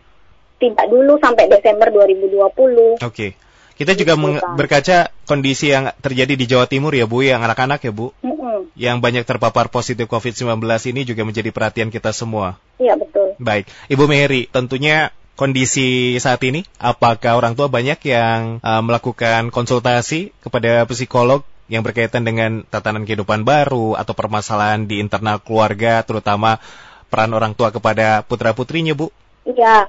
tidak 0.60 0.88
dulu 0.92 1.20
sampai 1.20 1.48
Desember 1.48 1.88
2020. 1.92 3.00
Oke. 3.04 3.36
Kita 3.80 3.96
juga 3.96 4.20
Gitu, 4.20 4.44
berkaca 4.60 5.08
kondisi 5.24 5.72
yang 5.72 5.96
terjadi 6.04 6.36
di 6.36 6.44
Jawa 6.52 6.68
Timur 6.68 6.92
ya 6.92 7.08
Bu, 7.08 7.24
yang 7.24 7.40
anak-anak 7.40 7.80
ya 7.80 7.96
Bu, 7.96 8.12
Mm-mm. 8.20 8.76
yang 8.76 9.00
banyak 9.00 9.24
terpapar 9.24 9.72
positif 9.72 10.04
COVID-19 10.04 10.60
ini 10.92 11.08
juga 11.08 11.24
menjadi 11.24 11.48
perhatian 11.56 11.88
kita 11.88 12.12
semua. 12.12 12.60
Iya 12.76 13.00
betul. 13.00 13.40
Baik, 13.40 13.72
Ibu 13.88 14.04
Mary, 14.04 14.52
tentunya 14.52 15.16
kondisi 15.40 16.20
saat 16.20 16.44
ini, 16.44 16.68
apakah 16.76 17.40
orang 17.40 17.56
tua 17.56 17.72
banyak 17.72 18.04
yang 18.04 18.60
uh, 18.60 18.84
melakukan 18.84 19.48
konsultasi 19.48 20.36
kepada 20.44 20.84
psikolog 20.84 21.48
yang 21.70 21.86
berkaitan 21.86 22.26
dengan 22.26 22.66
tatanan 22.66 23.06
kehidupan 23.06 23.46
baru 23.46 23.94
atau 23.94 24.18
permasalahan 24.18 24.90
di 24.90 24.98
internal 24.98 25.38
keluarga, 25.40 26.02
terutama 26.02 26.58
peran 27.08 27.32
orang 27.32 27.54
tua 27.54 27.70
kepada 27.70 28.26
putra-putrinya, 28.26 28.98
Bu? 28.98 29.14
Iya. 29.46 29.88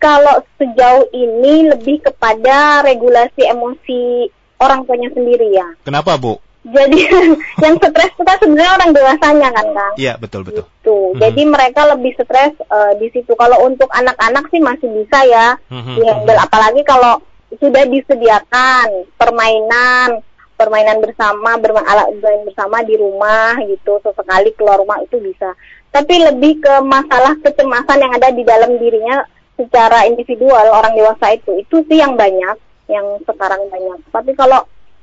Kalau 0.00 0.40
sejauh 0.56 1.12
ini 1.12 1.68
lebih 1.68 2.00
kepada 2.00 2.80
regulasi 2.80 3.44
emosi 3.44 4.32
orang 4.56 4.88
tuanya 4.88 5.12
sendiri 5.12 5.52
ya. 5.52 5.68
Kenapa, 5.84 6.16
Bu? 6.16 6.40
Jadi 6.60 7.08
yang 7.64 7.76
stres 7.80 8.12
kita 8.16 8.36
sebenarnya 8.40 8.72
orang 8.80 8.90
dewasanya 8.92 9.48
kan 9.52 9.66
Kang. 9.72 9.94
Iya, 9.96 10.16
betul, 10.20 10.44
betul. 10.44 10.64
Gitu. 10.68 10.96
Mhm. 10.96 11.20
Jadi 11.20 11.42
mereka 11.48 11.80
lebih 11.88 12.12
stres 12.16 12.52
eh, 12.56 12.92
di 13.00 13.08
situ. 13.12 13.32
Kalau 13.36 13.64
untuk 13.64 13.88
anak-anak 13.92 14.48
sih 14.52 14.60
masih 14.60 14.88
bisa 14.88 15.18
ya 15.24 15.56
Mhm, 15.72 16.00
dihandle. 16.00 16.40
Apalagi 16.40 16.82
kalau 16.84 17.20
sudah 17.60 17.82
disediakan 17.88 19.10
permainan, 19.18 20.22
permainan 20.60 21.00
bersama, 21.00 21.56
bermain 21.56 21.88
alat 21.88 22.12
bermain 22.20 22.44
bersama 22.44 22.84
di 22.84 23.00
rumah 23.00 23.56
gitu. 23.64 23.96
Sesekali 24.04 24.52
keluar 24.52 24.76
rumah 24.76 25.00
itu 25.00 25.16
bisa. 25.16 25.56
Tapi 25.88 26.20
lebih 26.20 26.60
ke 26.60 26.74
masalah 26.84 27.32
kecemasan 27.40 28.04
yang 28.04 28.12
ada 28.12 28.28
di 28.28 28.44
dalam 28.44 28.76
dirinya 28.76 29.24
secara 29.56 30.04
individual 30.04 30.68
orang 30.72 30.92
dewasa 30.92 31.32
itu 31.32 31.64
itu 31.64 31.80
sih 31.88 31.96
yang 31.96 32.20
banyak, 32.20 32.56
yang 32.92 33.06
sekarang 33.24 33.64
banyak. 33.72 33.98
Tapi 34.12 34.36
kalau 34.36 34.60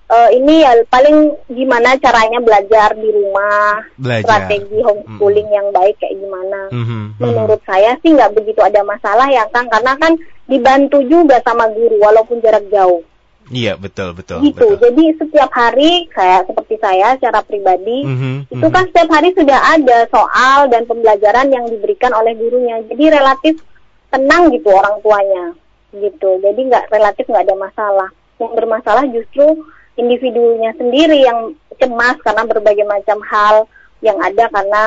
eh, 0.08 0.30
ini 0.40 0.64
ya 0.64 0.72
paling 0.88 1.36
gimana 1.52 2.00
caranya 2.00 2.40
belajar 2.40 2.96
di 2.96 3.10
rumah, 3.12 3.84
Belajar. 4.00 4.24
strategi 4.48 4.80
homeschooling 4.80 5.50
yang 5.52 5.68
baik 5.76 5.98
kayak 6.00 6.16
gimana. 6.16 6.62
Mhm, 6.72 6.86
mhm. 6.86 7.06
Menurut 7.20 7.62
saya 7.68 7.98
sih 8.00 8.16
nggak 8.16 8.34
begitu 8.38 8.62
ada 8.64 8.82
masalah 8.88 9.28
ya 9.28 9.44
Kang, 9.52 9.68
karena 9.68 9.94
kan 10.00 10.16
dibantu 10.48 11.04
juga 11.04 11.44
sama 11.44 11.68
guru 11.76 12.00
walaupun 12.00 12.40
jarak 12.40 12.64
jauh. 12.72 13.04
Iya, 13.48 13.80
betul, 13.80 14.12
betul. 14.12 14.44
gitu. 14.44 14.60
betul. 14.60 14.72
Jadi 14.84 15.04
setiap 15.16 15.52
hari 15.56 16.06
kayak 16.12 16.52
seperti 16.52 16.76
saya 16.84 17.16
secara 17.16 17.40
pribadi 17.44 18.04
Mhm, 18.04 18.52
itu 18.52 18.68
mhm. 18.68 18.74
kan 18.74 18.84
setiap 18.92 19.10
hari 19.12 19.30
sudah 19.32 19.60
ada 19.76 19.98
soal 20.12 20.68
dan 20.68 20.84
pembelajaran 20.84 21.48
yang 21.52 21.66
diberikan 21.72 22.12
oleh 22.12 22.36
gurunya. 22.36 22.84
Jadi 22.92 23.04
relatif 23.08 23.56
tenang 24.12 24.52
gitu 24.52 24.72
orang 24.72 25.00
tuanya 25.00 25.46
gitu. 25.96 26.40
Jadi 26.44 26.60
nggak 26.68 26.92
relatif 26.92 27.24
nggak 27.28 27.46
ada 27.48 27.56
masalah. 27.56 28.10
Yang 28.38 28.52
bermasalah 28.54 29.04
justru 29.10 29.46
individunya 29.98 30.72
sendiri 30.78 31.24
yang 31.24 31.56
cemas 31.80 32.20
karena 32.22 32.44
berbagai 32.46 32.86
macam 32.86 33.18
hal 33.26 33.66
yang 34.06 34.18
ada 34.22 34.46
karena 34.52 34.84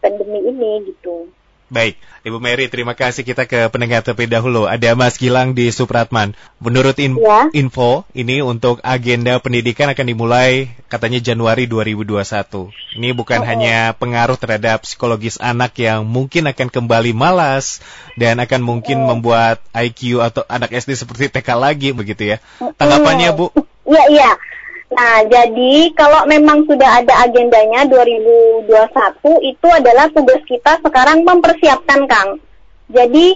pandemi 0.00 0.40
ini 0.40 0.88
gitu. 0.88 1.28
Baik, 1.72 1.96
Ibu 2.28 2.44
Mary, 2.44 2.68
terima 2.68 2.92
kasih 2.92 3.24
kita 3.24 3.48
ke 3.48 3.72
pendengar 3.72 4.04
terlebih 4.04 4.28
dahulu. 4.28 4.68
Ada 4.68 4.92
Mas 4.92 5.16
Gilang 5.16 5.56
di 5.56 5.72
Supratman. 5.72 6.36
Menurut 6.60 7.00
in- 7.00 7.16
Ya. 7.16 7.48
info, 7.56 8.04
ini 8.12 8.44
untuk 8.44 8.84
agenda 8.84 9.40
pendidikan 9.40 9.88
akan 9.88 10.04
dimulai 10.04 10.68
katanya 10.92 11.24
Januari 11.24 11.64
2021. 11.64 12.68
Ini 12.92 13.16
bukan 13.16 13.40
Oh. 13.40 13.48
hanya 13.48 13.96
pengaruh 13.96 14.36
terhadap 14.36 14.84
psikologis 14.84 15.40
anak 15.40 15.72
yang 15.80 16.04
mungkin 16.04 16.44
akan 16.46 16.68
kembali 16.68 17.16
malas 17.16 17.80
dan 18.20 18.44
akan 18.44 18.60
mungkin 18.60 19.08
Oh. 19.08 19.16
membuat 19.16 19.64
IQ 19.72 20.20
atau 20.20 20.44
anak 20.46 20.68
SD 20.68 20.94
seperti 20.94 21.32
TK 21.32 21.56
lagi 21.56 21.96
begitu 21.96 22.28
ya. 22.28 22.44
Tanggapannya, 22.76 23.32
Bu? 23.32 23.48
Iya, 23.88 24.04
iya. 24.12 24.30
Nah, 24.92 25.24
jadi 25.24 25.96
kalau 25.96 26.28
memang 26.28 26.68
sudah 26.68 27.00
ada 27.00 27.24
agendanya 27.24 27.88
2021 27.88 28.68
itu 29.40 29.68
adalah 29.72 30.12
tugas 30.12 30.42
kita 30.44 30.76
sekarang 30.84 31.24
mempersiapkan, 31.24 32.04
Kang. 32.04 32.36
Jadi 32.92 33.32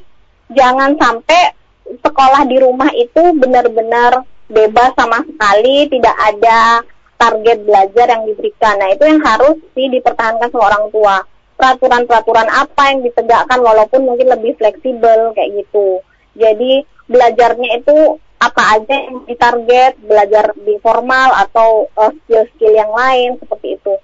jangan 0.52 0.92
sampai 1.00 1.56
sekolah 2.04 2.44
di 2.44 2.56
rumah 2.60 2.92
itu 2.92 3.32
benar-benar 3.32 4.28
bebas 4.48 4.92
sama 4.92 5.24
sekali, 5.24 5.88
tidak 5.88 6.16
ada 6.20 6.84
target 7.16 7.58
belajar 7.64 8.06
yang 8.12 8.24
diberikan. 8.28 8.76
Nah, 8.78 8.88
itu 8.92 9.04
yang 9.08 9.20
harus 9.24 9.56
sih 9.72 9.88
dipertahankan 9.88 10.52
sama 10.52 10.68
orang 10.68 10.84
tua. 10.92 11.16
Peraturan-peraturan 11.58 12.46
apa 12.54 12.94
yang 12.94 13.02
ditegakkan 13.02 13.58
walaupun 13.58 14.06
mungkin 14.06 14.30
lebih 14.30 14.54
fleksibel 14.60 15.34
kayak 15.34 15.64
gitu. 15.64 15.98
Jadi 16.38 16.86
belajarnya 17.10 17.82
itu 17.82 18.22
apa 18.38 18.62
aja 18.78 18.94
yang 18.94 19.26
ditarget, 19.26 19.98
belajar 19.98 20.54
di 20.54 20.78
formal 20.78 21.34
atau 21.34 21.90
eh, 21.90 22.12
skill-skill 22.22 22.74
yang 22.74 22.92
lain 22.94 23.34
seperti 23.42 23.74
itu. 23.74 23.94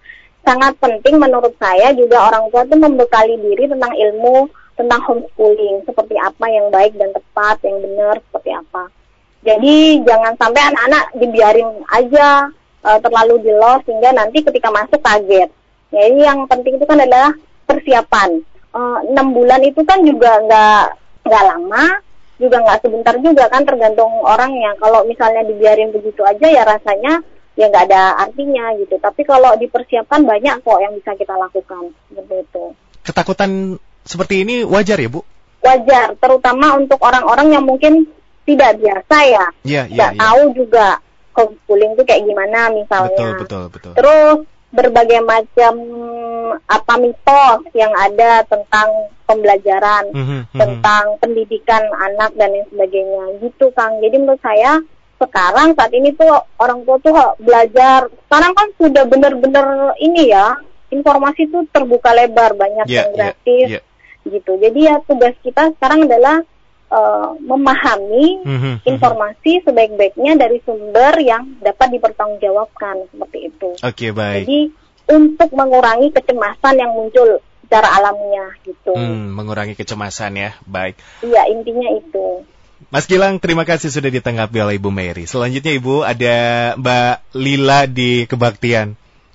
Sangat 0.44 0.76
penting 0.82 1.16
menurut 1.16 1.54
saya 1.56 1.94
juga 1.96 2.28
orang 2.28 2.50
tua 2.52 2.66
itu 2.66 2.76
membekali 2.76 3.34
diri 3.40 3.64
tentang 3.70 3.94
ilmu 3.94 4.50
tentang 4.74 5.00
homeschooling, 5.06 5.86
seperti 5.86 6.18
apa 6.18 6.50
yang 6.50 6.66
baik 6.74 6.98
dan 6.98 7.14
tepat, 7.14 7.62
yang 7.62 7.78
benar 7.78 8.18
seperti 8.18 8.50
apa. 8.50 8.90
Jadi 9.46 10.02
jangan 10.02 10.34
sampai 10.34 10.62
anak-anak 10.66 11.04
dibiarin 11.14 11.70
aja 11.94 12.50
eh, 12.82 12.98
terlalu 12.98 13.34
di 13.38 13.52
sehingga 13.86 14.10
nanti 14.10 14.42
ketika 14.42 14.68
masuk 14.74 14.98
kaget. 14.98 15.50
Jadi 15.94 16.18
yang 16.26 16.50
penting 16.50 16.74
itu 16.74 16.84
kan 16.90 16.98
adalah 16.98 17.30
persiapan. 17.70 18.42
Enam 18.74 19.30
bulan 19.30 19.62
itu 19.62 19.86
kan 19.86 20.02
juga 20.02 20.42
nggak 20.42 20.84
nggak 21.22 21.44
lama, 21.46 21.84
juga 22.38 22.56
nggak 22.62 22.80
sebentar 22.82 23.14
juga 23.22 23.44
kan 23.48 23.62
tergantung 23.62 24.10
orangnya. 24.22 24.74
Kalau 24.78 25.06
misalnya 25.06 25.46
dibiarin 25.46 25.94
begitu 25.94 26.20
aja 26.26 26.46
ya 26.50 26.62
rasanya 26.66 27.22
ya 27.54 27.70
nggak 27.70 27.86
ada 27.90 28.02
artinya 28.26 28.74
gitu. 28.78 28.98
Tapi 28.98 29.22
kalau 29.22 29.54
dipersiapkan 29.58 30.26
banyak 30.26 30.62
kok 30.62 30.78
yang 30.82 30.92
bisa 30.98 31.14
kita 31.14 31.34
lakukan 31.38 31.94
seperti 32.10 32.34
itu. 32.42 32.64
Ketakutan 33.04 33.78
seperti 34.04 34.34
ini 34.42 34.66
wajar 34.66 34.98
ya, 34.98 35.08
Bu? 35.08 35.22
Wajar, 35.64 36.12
terutama 36.20 36.76
untuk 36.76 37.00
orang-orang 37.00 37.56
yang 37.56 37.64
mungkin 37.64 38.04
tidak 38.44 38.76
biasa 38.76 39.16
ya, 39.24 39.46
iya, 39.64 39.82
nggak 39.88 40.12
iya. 40.12 40.20
tahu 40.20 40.42
juga 40.52 41.00
homeschooling 41.32 41.96
itu 41.96 42.02
kayak 42.04 42.22
gimana 42.28 42.68
misalnya. 42.68 43.16
Betul, 43.16 43.30
betul, 43.40 43.62
betul. 43.72 43.92
Terus 43.96 44.36
berbagai 44.74 45.22
macam 45.22 45.74
apa 46.66 46.94
mitos 46.98 47.60
yang 47.72 47.90
ada 47.94 48.42
tentang 48.44 48.88
pembelajaran, 49.24 50.12
Mhm, 50.12 50.50
mhm. 50.52 50.58
tentang 50.58 51.04
pendidikan 51.18 51.82
anak 51.94 52.34
dan 52.36 52.52
lain 52.52 52.66
sebagainya 52.68 53.22
gitu 53.40 53.72
Kang. 53.72 53.98
Jadi 53.98 54.16
menurut 54.20 54.42
saya 54.42 54.82
sekarang 55.16 55.72
saat 55.72 55.94
ini 55.94 56.12
tuh 56.12 56.28
orang 56.58 56.82
tua 56.84 56.98
tuh 57.00 57.14
belajar 57.40 58.10
sekarang 58.28 58.52
kan 58.52 58.68
sudah 58.76 59.04
benar-benar 59.06 59.66
ini 59.96 60.28
ya 60.28 60.58
informasi 60.90 61.48
tuh 61.48 61.64
terbuka 61.70 62.12
lebar 62.12 62.52
banyak 62.54 62.86
Iya, 62.86 62.94
yang 62.94 63.08
iya, 63.08 63.16
gratis 63.16 63.68
iya. 63.70 63.80
gitu. 64.26 64.52
Jadi 64.58 64.80
ya 64.84 65.00
tugas 65.06 65.34
kita 65.40 65.72
sekarang 65.78 66.06
adalah 66.06 66.42
eh, 66.94 67.28
memahami 67.42 68.26
Mhm, 68.46 68.54
mhm. 68.54 68.74
informasi 68.86 69.66
sebaik-baiknya 69.66 70.38
dari 70.38 70.62
sumber 70.62 71.18
yang 71.18 71.58
dapat 71.58 71.98
dipertanggungjawabkan 71.98 73.10
seperti 73.10 73.38
itu. 73.50 73.68
Oke, 73.82 74.14
baik. 74.14 74.46
Jadi 74.46 74.60
untuk 75.04 75.50
mengurangi 75.52 76.14
kecemasan 76.14 76.80
yang 76.80 76.94
muncul 76.94 77.42
secara 77.66 77.90
alamiah 77.98 78.54
gitu. 78.62 78.94
Hmm, 78.94 79.34
mengurangi 79.34 79.74
kecemasan 79.74 80.38
ya. 80.38 80.50
Baik. 80.64 80.94
Iya 81.20 81.50
intinya 81.50 81.90
itu. 81.92 82.46
Mas 82.92 83.08
Gilang, 83.08 83.40
terima 83.40 83.64
kasih 83.64 83.88
sudah 83.88 84.12
ditanggapi 84.12 84.60
oleh 84.60 84.74
Ibu 84.76 84.92
Mary. 84.92 85.24
Selanjutnya 85.24 85.72
Ibu 85.72 86.04
ada 86.04 86.36
Mbak 86.76 87.16
Lila 87.34 87.80
di 87.88 88.28
Kebaktian. 88.28 88.94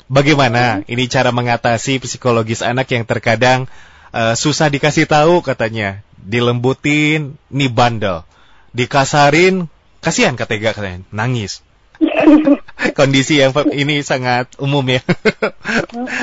Bagaimana 0.09 0.81
ini 0.89 1.05
cara 1.05 1.29
mengatasi 1.29 2.01
psikologis 2.01 2.65
anak 2.65 2.89
yang 2.89 3.05
terkadang 3.05 3.69
eh, 4.09 4.33
susah 4.33 4.69
dikasih 4.73 5.05
tahu 5.05 5.41
katanya, 5.45 6.01
dilembutin, 6.23 7.39
nih 7.49 7.71
bandel, 7.71 8.27
dikasarin, 8.75 9.67
kasihan 10.03 10.35
katanya 10.35 10.75
katanya, 10.75 10.99
nangis. 11.11 11.63
Kondisi 12.97 13.43
yang 13.43 13.51
ini 13.75 13.99
sangat 14.03 14.55
umum 14.59 14.83
ya, 14.87 15.03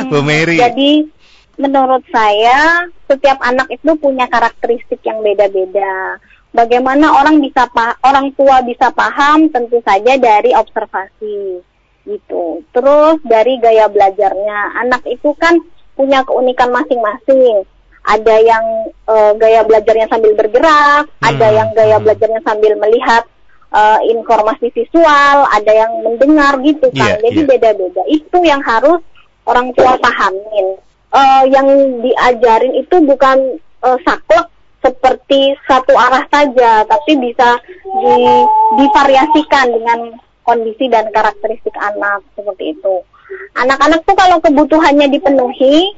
Bu 0.09 0.25
Mary. 0.25 0.57
Jadi 0.57 1.05
menurut 1.57 2.05
saya 2.09 2.88
setiap 3.09 3.41
anak 3.45 3.69
itu 3.73 3.93
punya 3.97 4.29
karakteristik 4.29 5.00
yang 5.05 5.21
beda-beda. 5.25 6.21
bagaimana 6.57 7.12
orang 7.12 7.45
bisa 7.45 7.69
orang 8.00 8.33
tua 8.33 8.65
bisa 8.65 8.88
paham 8.88 9.53
tentu 9.53 9.76
saja 9.85 10.17
dari 10.17 10.57
observasi 10.57 11.61
gitu. 12.07 12.65
Terus 12.73 13.19
dari 13.26 13.59
gaya 13.61 13.91
belajarnya, 13.91 14.81
anak 14.81 15.05
itu 15.05 15.35
kan 15.37 15.59
punya 15.99 16.23
keunikan 16.23 16.71
masing-masing. 16.71 17.67
Ada 18.06 18.34
yang 18.38 18.64
uh, 19.10 19.32
gaya 19.34 19.66
belajarnya 19.66 20.06
sambil 20.06 20.32
bergerak, 20.38 21.10
hmm. 21.10 21.26
ada 21.26 21.46
yang 21.50 21.68
gaya 21.75 21.98
hmm. 21.98 22.04
belajarnya 22.06 22.40
sambil 22.46 22.72
melihat 22.78 23.26
uh, 23.75 23.98
informasi 24.06 24.70
visual, 24.70 25.36
ada 25.50 25.72
yang 25.75 25.92
mendengar 26.06 26.54
gitu 26.62 26.86
kan. 26.94 27.18
Yeah, 27.18 27.22
Jadi 27.26 27.40
yeah. 27.42 27.48
beda-beda. 27.50 28.02
Itu 28.06 28.38
yang 28.46 28.62
harus 28.62 29.02
orang 29.46 29.75
tua 29.75 29.98
pahamin. 29.98 30.78
Uh, 31.10 31.44
yang 31.48 31.66
diajarin 32.02 32.76
itu 32.76 32.96
bukan 33.06 33.56
uh, 33.82 33.98
saklek 34.04 34.52
seperti 34.84 35.56
satu 35.66 35.96
arah 35.96 36.22
saja, 36.30 36.84
tapi 36.86 37.18
bisa 37.18 37.58
di, 37.82 38.14
divariasikan 38.78 39.66
dengan 39.75 40.14
kondisi 40.46 40.86
dan 40.86 41.10
karakteristik 41.10 41.75
anak 41.75 42.22
seperti 42.38 42.78
itu. 42.78 43.02
Anak-anak 43.58 44.06
tuh 44.06 44.14
kalau 44.14 44.38
kebutuhannya 44.38 45.10
dipenuhi 45.10 45.90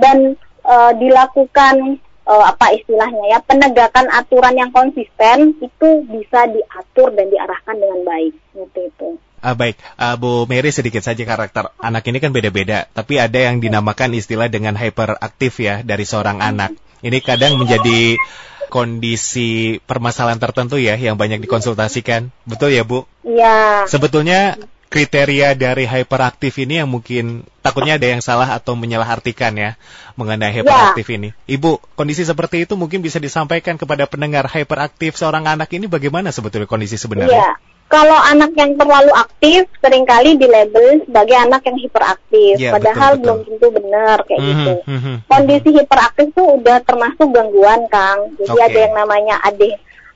dan 0.00 0.38
e, 0.70 0.76
dilakukan 1.02 1.98
e, 2.22 2.34
apa 2.38 2.70
istilahnya 2.78 3.24
ya 3.34 3.38
penegakan 3.42 4.06
aturan 4.14 4.54
yang 4.54 4.70
konsisten 4.70 5.58
itu 5.58 5.88
bisa 6.06 6.46
diatur 6.46 7.10
dan 7.18 7.26
diarahkan 7.26 7.74
dengan 7.74 8.00
baik 8.06 8.32
seperti 8.54 8.80
itu. 8.94 9.08
Uh, 9.40 9.56
baik, 9.56 9.80
uh, 9.96 10.20
Bu 10.20 10.44
Mary 10.44 10.68
sedikit 10.68 11.00
saja 11.00 11.24
karakter 11.24 11.72
anak 11.80 12.04
ini 12.12 12.20
kan 12.20 12.28
beda-beda, 12.28 12.84
tapi 12.92 13.16
ada 13.16 13.40
yang 13.40 13.56
dinamakan 13.64 14.12
istilah 14.12 14.52
dengan 14.52 14.76
hyperaktif 14.76 15.64
ya 15.64 15.80
dari 15.80 16.04
seorang 16.04 16.44
anak. 16.44 16.76
Ini 17.00 17.24
kadang 17.24 17.56
menjadi 17.56 18.20
kondisi 18.68 19.80
permasalahan 19.82 20.36
tertentu 20.36 20.76
ya 20.76 20.94
yang 21.00 21.16
banyak 21.16 21.40
dikonsultasikan. 21.40 22.28
Betul 22.44 22.76
ya, 22.76 22.84
Bu? 22.84 23.08
Iya. 23.24 23.88
Sebetulnya 23.88 24.60
kriteria 24.90 25.54
dari 25.54 25.86
hyperaktif 25.86 26.58
ini 26.58 26.82
yang 26.82 26.90
mungkin 26.90 27.46
takutnya 27.62 27.94
ada 27.94 28.10
yang 28.10 28.18
salah 28.18 28.50
atau 28.58 28.74
menyalahartikan 28.74 29.54
ya 29.54 29.78
mengenai 30.18 30.50
hyperaktif 30.50 31.06
ya. 31.06 31.14
ini. 31.14 31.28
Ibu, 31.46 31.78
kondisi 31.94 32.26
seperti 32.26 32.66
itu 32.66 32.74
mungkin 32.74 32.98
bisa 32.98 33.22
disampaikan 33.22 33.78
kepada 33.78 34.10
pendengar 34.10 34.50
hyperaktif 34.50 35.14
seorang 35.14 35.46
anak 35.46 35.70
ini 35.70 35.86
bagaimana 35.86 36.34
sebetulnya 36.34 36.66
kondisi 36.66 36.98
sebenarnya? 36.98 37.38
Ya 37.38 37.50
kalau 37.90 38.14
anak 38.14 38.54
yang 38.54 38.78
terlalu 38.78 39.10
aktif 39.18 39.66
sering 39.82 40.06
kali 40.06 40.38
dilabel 40.38 41.02
sebagai 41.02 41.34
anak 41.34 41.66
yang 41.66 41.78
hiperaktif, 41.82 42.54
ya, 42.62 42.70
padahal 42.70 43.18
betul, 43.18 43.20
betul. 43.20 43.22
belum 43.26 43.38
tentu 43.42 43.66
benar 43.82 44.16
kayak 44.22 44.38
mm 44.38 44.46
-hmm, 44.46 44.54
gitu. 44.54 44.72
Mm 44.86 45.00
-hmm, 45.02 45.16
Kondisi 45.26 45.68
hiperaktif 45.74 46.26
itu 46.30 46.42
udah 46.46 46.78
termasuk 46.86 47.28
gangguan, 47.34 47.82
Kang. 47.90 48.38
Jadi 48.38 48.54
okay. 48.54 48.66
ada 48.70 48.78
yang 48.78 48.94
namanya 48.94 49.36
AD, 49.42 49.62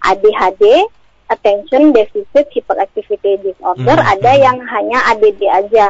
ADHD, 0.07 0.62
Attention 1.28 1.93
Deficit 1.97 2.47
Hyperactivity 2.52 3.40
Disorder, 3.40 3.97
mm 3.97 4.04
-hmm. 4.04 4.14
ada 4.19 4.33
yang 4.37 4.59
hanya 4.61 4.99
ADD 5.14 5.40
aja 5.49 5.87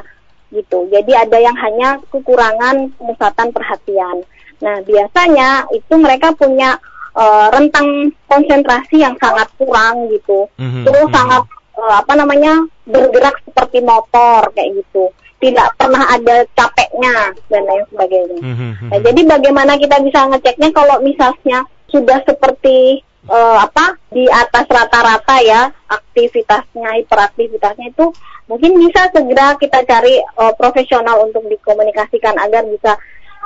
gitu. 0.55 0.87
Jadi 0.91 1.13
ada 1.15 1.39
yang 1.43 1.57
hanya 1.59 1.99
kekurangan 2.15 2.95
pemusatan 2.95 3.51
perhatian. 3.51 4.23
Nah, 4.63 4.79
biasanya 4.87 5.67
itu 5.75 5.95
mereka 5.99 6.31
punya 6.39 6.79
uh, 7.19 7.51
rentang 7.51 8.15
konsentrasi 8.31 9.03
yang 9.03 9.19
sangat 9.19 9.51
kurang 9.59 10.07
gitu. 10.15 10.47
Mm 10.55 10.69
-hmm, 10.71 10.83
Terus 10.87 11.07
mm 11.07 11.11
-hmm. 11.11 11.19
sangat 11.19 11.43
uh, 11.75 11.95
apa 11.99 12.13
namanya 12.15 12.63
bergerak 12.87 13.43
seperti 13.43 13.83
motor 13.83 14.47
kayak 14.55 14.79
gitu 14.79 15.11
tidak 15.45 15.77
pernah 15.77 16.05
ada 16.09 16.49
capeknya 16.57 17.37
dan 17.53 17.63
lain 17.69 17.85
sebagainya. 17.93 18.41
Mm-hmm. 18.41 18.89
Nah, 18.89 18.99
jadi 19.05 19.21
bagaimana 19.29 19.73
kita 19.77 20.01
bisa 20.01 20.25
ngeceknya 20.33 20.73
kalau 20.73 20.97
misalnya 21.05 21.69
sudah 21.93 22.19
seperti 22.25 23.05
uh, 23.29 23.59
apa 23.65 23.97
di 24.13 24.29
atas 24.29 24.67
rata-rata 24.69 25.37
ya 25.41 25.73
aktivitasnya 25.89 27.05
hiperaktivitasnya 27.05 27.93
itu 27.93 28.13
mungkin 28.51 28.77
bisa 28.81 29.09
segera 29.13 29.57
kita 29.57 29.85
cari 29.89 30.21
uh, 30.37 30.53
profesional 30.57 31.25
untuk 31.25 31.45
dikomunikasikan 31.49 32.37
agar 32.37 32.65
bisa 32.69 32.97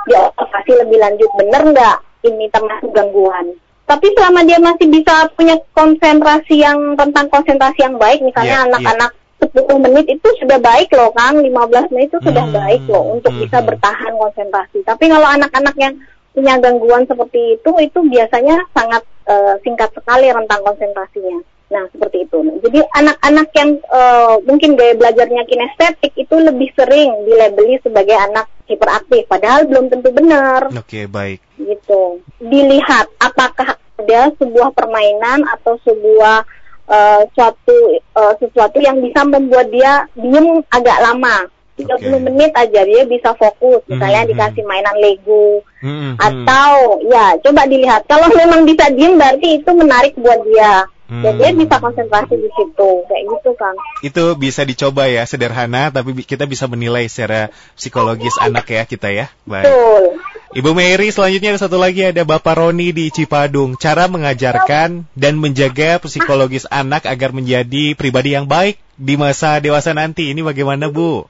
diobservasi 0.07 0.71
lebih 0.85 0.97
lanjut. 0.99 1.29
Benar 1.35 1.61
nggak? 1.71 1.97
Ini 2.27 2.45
termasuk 2.51 2.91
gangguan. 2.91 3.55
Tapi 3.89 4.07
selama 4.13 4.45
dia 4.45 4.61
masih 4.61 4.85
bisa 4.91 5.31
punya 5.33 5.57
konsentrasi 5.73 6.61
yang 6.61 6.93
tentang 6.93 7.25
konsentrasi 7.31 7.81
yang 7.81 7.97
baik 7.97 8.21
misalnya 8.21 8.61
iya, 8.61 8.67
anak-anak 8.69 9.11
yeah, 9.17 9.17
yeah. 9.17 9.65
10 9.65 9.85
menit 9.87 10.05
itu 10.11 10.27
sudah 10.37 10.59
baik 10.61 10.93
loh 10.93 11.09
Kang. 11.15 11.41
15 11.41 11.91
menit 11.95 12.13
itu 12.13 12.19
sudah 12.21 12.45
hmm, 12.45 12.53
baik 12.53 12.83
loh 12.85 13.17
untuk 13.17 13.33
hmm, 13.33 13.41
bisa 13.47 13.57
hmm. 13.63 13.67
bertahan 13.71 14.13
konsentrasi. 14.13 14.79
Tapi 14.83 15.05
kalau 15.09 15.25
anak-anak 15.25 15.75
yang 15.79 15.95
punya 16.33 16.61
gangguan 16.61 17.03
seperti 17.09 17.57
itu 17.57 17.71
itu 17.81 17.99
biasanya 18.05 18.61
sangat 18.71 19.03
uh, 19.27 19.55
singkat 19.65 19.89
sekali 19.93 20.29
rentang 20.29 20.61
konsentrasinya 20.61 21.41
Nah, 21.69 21.85
seperti 21.93 22.25
itu. 22.25 22.37
Jadi 22.65 22.81
anak-anak 22.97 23.47
yang 23.53 23.71
uh, 23.93 24.41
mungkin 24.41 24.73
gaya 24.73 24.97
belajarnya 24.97 25.45
kinestetik 25.45 26.17
itu 26.17 26.35
lebih 26.41 26.73
sering 26.73 27.13
dilabeli 27.29 27.77
sebagai 27.85 28.17
anak 28.17 28.49
hiperaktif, 28.65 29.29
padahal 29.29 29.69
belum 29.69 29.93
tentu 29.93 30.09
benar. 30.09 30.73
Oke, 30.73 30.81
okay, 30.81 31.03
baik. 31.05 31.39
Gitu. 31.61 32.25
Dilihat 32.41 33.13
apakah 33.21 33.77
ada 33.77 34.21
sebuah 34.41 34.73
permainan 34.73 35.45
atau 35.45 35.77
sebuah 35.85 36.41
uh, 36.89 37.21
suatu 37.37 37.77
uh, 38.17 38.33
sesuatu 38.41 38.81
yang 38.81 38.97
bisa 39.05 39.21
membuat 39.21 39.69
dia 39.69 40.09
diem 40.17 40.65
agak 40.73 40.97
lama. 41.05 41.45
30 41.79 41.95
okay. 41.95 42.19
menit 42.19 42.51
aja 42.51 42.81
dia 42.83 43.03
bisa 43.07 43.31
fokus 43.39 43.79
misalnya 43.87 44.27
hmm, 44.27 44.31
dikasih 44.35 44.63
mainan 44.67 44.97
Lego 44.99 45.63
hmm, 45.79 46.19
atau 46.19 46.99
ya 47.07 47.39
coba 47.39 47.63
dilihat 47.65 48.03
kalau 48.11 48.27
memang 48.35 48.67
bisa 48.67 48.91
diem 48.91 49.15
berarti 49.15 49.63
itu 49.63 49.71
menarik 49.71 50.13
buat 50.19 50.43
dia 50.43 50.91
Hmm. 51.09 51.25
Dan 51.25 51.41
dia 51.41 51.49
bisa 51.57 51.81
konsentrasi 51.81 52.37
di 52.37 52.49
situ, 52.53 52.89
kayak 53.09 53.23
gitu 53.25 53.51
kan. 53.57 53.73
Itu 54.05 54.37
bisa 54.37 54.61
dicoba 54.61 55.09
ya, 55.09 55.25
sederhana, 55.25 55.89
tapi 55.89 56.13
kita 56.21 56.45
bisa 56.45 56.69
menilai 56.69 57.09
secara 57.09 57.49
psikologis 57.73 58.37
anak 58.37 58.69
ya 58.69 58.85
kita 58.85 59.09
ya. 59.09 59.25
Baik. 59.41 59.65
Betul. 59.65 60.03
Ibu 60.49 60.71
Mary, 60.77 61.09
selanjutnya 61.09 61.57
ada 61.57 61.61
satu 61.65 61.81
lagi 61.81 62.05
ada 62.05 62.21
Bapak 62.21 62.61
Roni 62.61 62.93
di 62.93 63.09
Cipadung. 63.09 63.73
Cara 63.73 64.05
mengajarkan 64.05 65.09
dan 65.17 65.33
menjaga 65.41 65.97
psikologis 65.97 66.69
anak 66.69 67.09
agar 67.09 67.33
menjadi 67.33 67.97
pribadi 67.97 68.37
yang 68.37 68.45
baik 68.45 68.77
di 68.93 69.17
masa 69.17 69.57
dewasa 69.57 69.97
nanti. 69.97 70.29
Ini 70.29 70.45
bagaimana 70.45 70.93
Bu? 70.93 71.25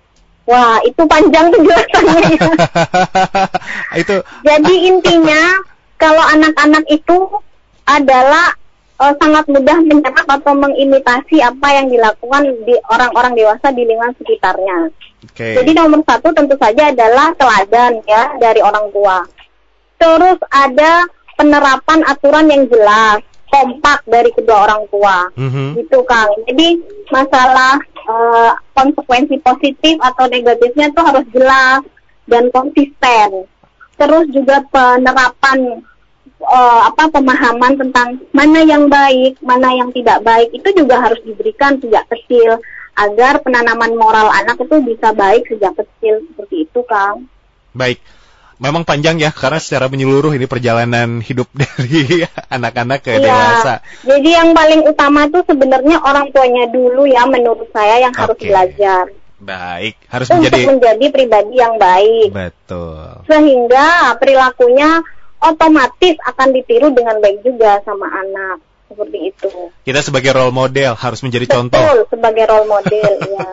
Wah, 0.49 0.81
itu 0.81 1.01
panjang 1.05 1.53
penjelasannya. 1.53 2.41
itu. 4.01 4.15
Jadi 4.41 4.73
intinya 4.89 5.41
kalau 6.01 6.25
anak-anak 6.25 6.89
itu 6.89 7.17
adalah 7.85 8.57
uh, 8.97 9.13
sangat 9.21 9.45
mudah 9.45 9.77
menyerap 9.85 10.25
atau 10.25 10.53
mengimitasi 10.57 11.37
apa 11.45 11.67
yang 11.77 11.93
dilakukan 11.93 12.43
di 12.65 12.73
orang-orang 12.89 13.37
dewasa 13.37 13.69
di 13.69 13.85
lingkungan 13.85 14.17
sekitarnya. 14.17 14.89
Okay. 15.31 15.53
Jadi 15.61 15.71
nomor 15.77 16.01
satu 16.01 16.33
tentu 16.33 16.57
saja 16.57 16.89
adalah 16.89 17.29
teladan 17.37 18.01
ya 18.09 18.33
dari 18.41 18.65
orang 18.65 18.89
tua. 18.89 19.21
Terus 19.99 20.39
ada 20.49 21.05
penerapan 21.35 21.99
aturan 22.07 22.47
yang 22.49 22.63
jelas, 22.71 23.21
kompak 23.49 24.05
dari 24.05 24.29
kedua 24.31 24.69
orang 24.69 24.83
tua, 24.93 25.17
mm-hmm. 25.33 25.67
gitu 25.81 25.99
Kang. 26.05 26.29
Jadi 26.45 26.79
masalah 27.09 27.81
uh, 28.05 28.53
konsekuensi 28.77 29.41
positif 29.41 29.97
atau 29.99 30.29
negatifnya 30.29 30.93
itu 30.93 31.01
harus 31.01 31.25
jelas 31.33 31.81
dan 32.29 32.53
konsisten. 32.53 33.49
Terus 33.99 34.25
juga 34.31 34.63
penerapan 34.71 35.83
uh, 36.45 36.81
apa 36.87 37.11
pemahaman 37.11 37.75
tentang 37.75 38.21
mana 38.31 38.63
yang 38.63 38.87
baik, 38.87 39.41
mana 39.43 39.75
yang 39.75 39.91
tidak 39.91 40.23
baik 40.23 40.49
itu 40.55 40.69
juga 40.77 41.01
harus 41.01 41.19
diberikan 41.25 41.75
sejak 41.81 42.07
kecil 42.07 42.61
agar 42.99 43.39
penanaman 43.43 43.95
moral 43.95 44.27
anak 44.31 44.59
itu 44.59 44.75
bisa 44.83 45.15
baik 45.15 45.47
sejak 45.47 45.71
kecil 45.75 46.23
seperti 46.31 46.67
itu, 46.67 46.79
Kang. 46.87 47.27
Baik. 47.71 47.99
Memang 48.59 48.83
panjang 48.83 49.15
ya 49.17 49.31
karena 49.31 49.57
secara 49.57 49.87
menyeluruh 49.87 50.35
ini 50.35 50.43
perjalanan 50.43 51.23
hidup 51.23 51.47
dari 51.63 52.27
anak-anak 52.51 52.99
ke 53.01 53.11
iya. 53.15 53.23
dewasa. 53.23 53.73
Jadi 54.03 54.29
yang 54.35 54.51
paling 54.51 54.83
utama 54.83 55.31
tuh 55.31 55.47
sebenarnya 55.47 56.03
orang 56.03 56.29
tuanya 56.35 56.67
dulu 56.67 57.07
ya 57.07 57.23
menurut 57.23 57.71
saya 57.71 58.03
yang 58.03 58.13
okay. 58.13 58.21
harus 58.27 58.39
belajar. 58.43 59.03
Baik, 59.39 59.95
harus 60.11 60.27
untuk 60.27 60.51
menjadi 60.51 60.67
menjadi 60.67 61.05
pribadi 61.15 61.53
yang 61.55 61.79
baik. 61.79 62.29
Betul. 62.35 63.23
Sehingga 63.23 64.19
perilakunya 64.19 64.99
otomatis 65.39 66.19
akan 66.27 66.51
ditiru 66.51 66.91
dengan 66.91 67.23
baik 67.23 67.39
juga 67.47 67.79
sama 67.87 68.11
anak 68.11 68.68
seperti 68.89 69.17
itu. 69.29 69.49
Kita 69.85 70.01
sebagai 70.01 70.33
role 70.33 70.51
model 70.51 70.97
harus 70.97 71.21
menjadi 71.21 71.45
Betul, 71.45 71.55
contoh. 71.55 71.79
Betul, 71.79 71.99
sebagai 72.09 72.43
role 72.49 72.67
model 72.67 73.11
ya. 73.37 73.49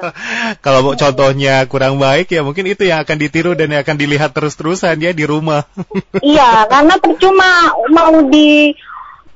Kalau 0.65 0.81
contohnya 0.97 1.55
kurang 1.69 2.01
baik 2.01 2.33
ya 2.33 2.41
mungkin 2.41 2.65
itu 2.65 2.89
yang 2.89 3.05
akan 3.05 3.17
ditiru 3.21 3.53
dan 3.53 3.69
yang 3.69 3.85
akan 3.85 3.97
dilihat 4.01 4.33
terus-terusan 4.33 4.97
ya 4.99 5.13
di 5.13 5.25
rumah. 5.29 5.69
iya, 6.25 6.65
karena 6.67 6.97
percuma 6.97 7.77
mau 7.93 8.17
di 8.27 8.73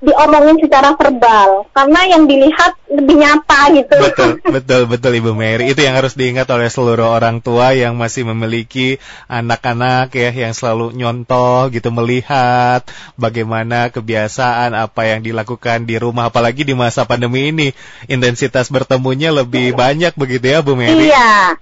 diomongin 0.00 0.56
secara 0.64 0.96
verbal 0.96 1.68
karena 1.76 2.00
yang 2.08 2.24
dilihat 2.24 2.72
lebih 2.88 3.20
nyata 3.20 3.60
gitu. 3.76 3.94
Betul, 4.00 4.30
betul, 4.56 4.82
betul 4.88 5.12
Ibu 5.12 5.32
Mary. 5.36 5.68
Itu 5.70 5.84
yang 5.84 5.94
harus 6.00 6.16
diingat 6.16 6.48
oleh 6.48 6.72
seluruh 6.72 7.12
orang 7.12 7.44
tua 7.44 7.76
yang 7.76 8.00
masih 8.00 8.24
memiliki 8.24 8.96
anak-anak 9.28 10.08
ya 10.16 10.32
yang 10.32 10.56
selalu 10.56 10.96
nyontoh 10.96 11.68
gitu 11.68 11.92
melihat 11.92 12.82
bagaimana 13.20 13.92
kebiasaan 13.92 14.72
apa 14.72 15.04
yang 15.04 15.20
dilakukan 15.20 15.84
di 15.84 16.00
rumah 16.00 16.32
apalagi 16.32 16.64
di 16.64 16.72
masa 16.72 17.04
pandemi 17.04 17.52
ini 17.52 17.68
intensitas 18.08 18.72
bertemunya 18.72 19.28
lebih 19.30 19.76
banyak 19.76 20.16
begitu 20.16 20.48
ya 20.48 20.64
Bu 20.64 20.80
Mary. 20.80 21.12
Iya. 21.12 21.60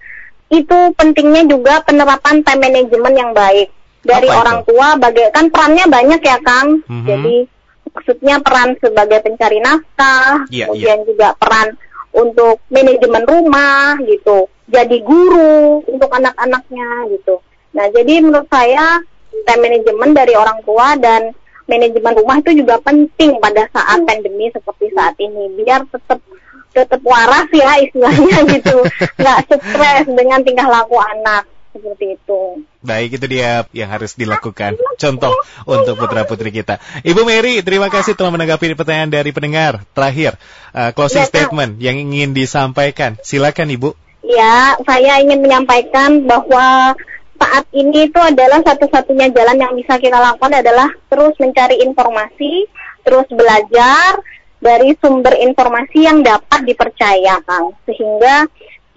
Itu 0.49 0.95
pentingnya 0.97 1.45
juga 1.45 1.83
penerapan 1.85 2.41
time 2.47 2.71
management 2.71 3.15
yang 3.19 3.31
baik 3.37 3.69
dari 4.07 4.31
Apa 4.31 4.37
orang 4.41 4.59
itu? 4.63 4.67
tua 4.73 4.89
bagai 4.97 5.29
kan 5.35 5.51
perannya 5.51 5.85
banyak 5.91 6.21
ya 6.23 6.39
Kang. 6.41 6.87
Mhm. 6.87 7.05
Jadi 7.05 7.37
maksudnya 7.99 8.39
peran 8.39 8.79
sebagai 8.79 9.19
pencari 9.27 9.59
nafkah, 9.59 10.47
Iya, 10.55 10.71
kemudian 10.71 11.03
juga 11.03 11.35
peran 11.35 11.75
untuk 12.15 12.63
manajemen 12.71 13.27
rumah 13.27 13.99
gitu. 14.07 14.47
Jadi 14.71 15.03
guru 15.03 15.83
untuk 15.83 16.07
anak-anaknya 16.07 17.11
gitu. 17.19 17.43
Nah, 17.75 17.91
jadi 17.91 18.23
menurut 18.23 18.47
saya 18.47 19.03
time 19.43 19.63
manajemen 19.67 20.15
dari 20.15 20.39
orang 20.39 20.63
tua 20.63 20.95
dan 20.95 21.35
manajemen 21.67 22.15
rumah 22.17 22.37
itu 22.41 22.65
juga 22.65 22.81
penting 22.81 23.43
pada 23.43 23.67
saat 23.75 23.99
pandemi 24.07 24.49
seperti 24.55 24.89
saat 24.95 25.19
ini 25.21 25.53
biar 25.59 25.85
tetap 25.91 26.23
tetap 26.73 27.01
waras 27.05 27.49
ya 27.53 27.77
istilahnya 27.85 28.39
gitu 28.57 28.79
nggak 29.21 29.39
stres 29.53 30.07
dengan 30.09 30.41
tingkah 30.41 30.65
laku 30.65 30.97
anak 30.97 31.45
seperti 31.81 32.19
itu 32.19 32.63
Baik, 32.79 33.19
itu 33.19 33.27
dia 33.27 33.67
yang 33.75 33.91
harus 33.91 34.15
dilakukan. 34.15 34.79
Contoh 35.03 35.35
untuk 35.67 35.99
putra-putri 35.99 36.55
kita. 36.55 36.79
Ibu 37.03 37.27
Mary, 37.27 37.59
terima 37.67 37.91
kasih 37.91 38.15
telah 38.15 38.31
menanggapi 38.31 38.79
pertanyaan 38.79 39.11
dari 39.11 39.35
pendengar. 39.35 39.83
Terakhir, 39.99 40.39
uh, 40.71 40.95
closing 40.95 41.27
Ya, 41.27 41.31
statement 41.31 41.83
yang 41.83 41.99
ingin 41.99 42.39
disampaikan. 42.39 43.19
Silakan 43.19 43.75
Ibu. 43.75 43.99
Ya, 44.23 44.79
saya 44.87 45.19
ingin 45.19 45.43
menyampaikan 45.43 46.23
bahwa 46.23 46.95
saat 47.39 47.65
ini 47.75 48.07
itu 48.07 48.21
adalah 48.23 48.63
satu-satunya 48.63 49.35
jalan 49.35 49.59
yang 49.59 49.73
bisa 49.75 49.99
kita 49.99 50.19
lakukan 50.19 50.59
adalah 50.59 50.87
terus 51.11 51.35
mencari 51.43 51.83
informasi, 51.83 52.67
terus 53.03 53.27
belajar 53.31 54.23
dari 54.59 54.95
sumber 54.99 55.35
informasi 55.39 55.99
yang 56.07 56.23
dapat 56.23 56.63
dipercaya, 56.63 57.43
Kang. 57.43 57.75
Sehingga 57.87 58.47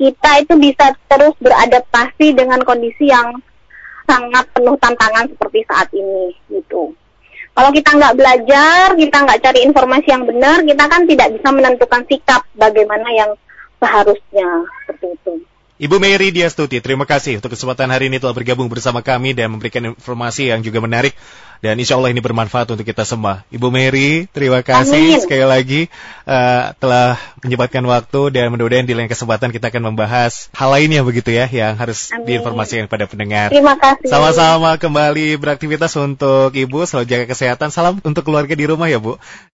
kita 0.02 0.32
itu 0.42 0.58
bisa 0.58 0.98
terus 1.06 1.38
beradaptasi 1.38 2.34
dengan 2.34 2.58
kondisi 2.66 3.14
yang 3.14 3.38
sangat 4.10 4.50
penuh 4.50 4.74
tantangan 4.82 5.30
seperti 5.30 5.62
saat 5.70 5.86
ini, 5.94 6.34
gitu. 6.50 6.98
Kalau 7.54 7.70
kita 7.70 7.94
nggak 7.94 8.18
belajar, 8.18 8.98
kita 8.98 9.18
nggak 9.22 9.42
cari 9.46 9.60
informasi 9.62 10.08
yang 10.10 10.26
benar, 10.26 10.66
kita 10.66 10.84
kan 10.90 11.06
tidak 11.06 11.28
bisa 11.38 11.50
menentukan 11.54 12.02
sikap 12.10 12.42
bagaimana 12.58 13.06
yang 13.14 13.32
seharusnya 13.78 14.66
seperti 14.82 15.14
itu. 15.14 15.34
Ibu 15.82 15.98
Mary 15.98 16.30
Diastuti, 16.30 16.78
terima 16.78 17.10
kasih 17.10 17.42
untuk 17.42 17.58
kesempatan 17.58 17.90
hari 17.90 18.06
ini 18.06 18.22
telah 18.22 18.38
bergabung 18.38 18.70
bersama 18.70 19.02
kami 19.02 19.34
dan 19.34 19.50
memberikan 19.50 19.82
informasi 19.98 20.54
yang 20.54 20.62
juga 20.62 20.78
menarik. 20.78 21.18
Dan 21.62 21.78
insya 21.78 21.94
Allah 21.94 22.10
ini 22.10 22.18
bermanfaat 22.18 22.74
untuk 22.74 22.82
kita 22.82 23.06
semua. 23.06 23.46
Ibu 23.54 23.70
Mary, 23.70 24.26
terima 24.34 24.66
kasih 24.66 25.14
Amin. 25.14 25.22
sekali 25.22 25.46
lagi 25.46 25.82
uh, 26.26 26.74
telah 26.82 27.22
menyempatkan 27.46 27.86
waktu 27.86 28.34
dan 28.34 28.50
mudah-mudahan 28.50 28.90
di 28.90 28.98
lain 28.98 29.06
kesempatan 29.06 29.54
kita 29.54 29.70
akan 29.70 29.94
membahas 29.94 30.50
hal 30.58 30.74
lainnya 30.74 31.06
begitu 31.06 31.30
ya 31.30 31.46
yang 31.46 31.78
harus 31.78 32.10
Amin. 32.14 32.26
diinformasikan 32.34 32.90
kepada 32.90 33.06
pendengar. 33.06 33.54
Terima 33.54 33.78
kasih. 33.78 34.10
Sama-sama 34.10 34.74
kembali 34.82 35.38
beraktivitas 35.38 35.94
untuk 36.02 36.50
Ibu, 36.50 36.90
selalu 36.90 37.06
jaga 37.06 37.26
kesehatan. 37.30 37.70
Salam 37.70 38.02
untuk 38.02 38.26
keluarga 38.26 38.58
di 38.58 38.66
rumah 38.66 38.90
ya 38.90 38.98
Bu. 38.98 39.22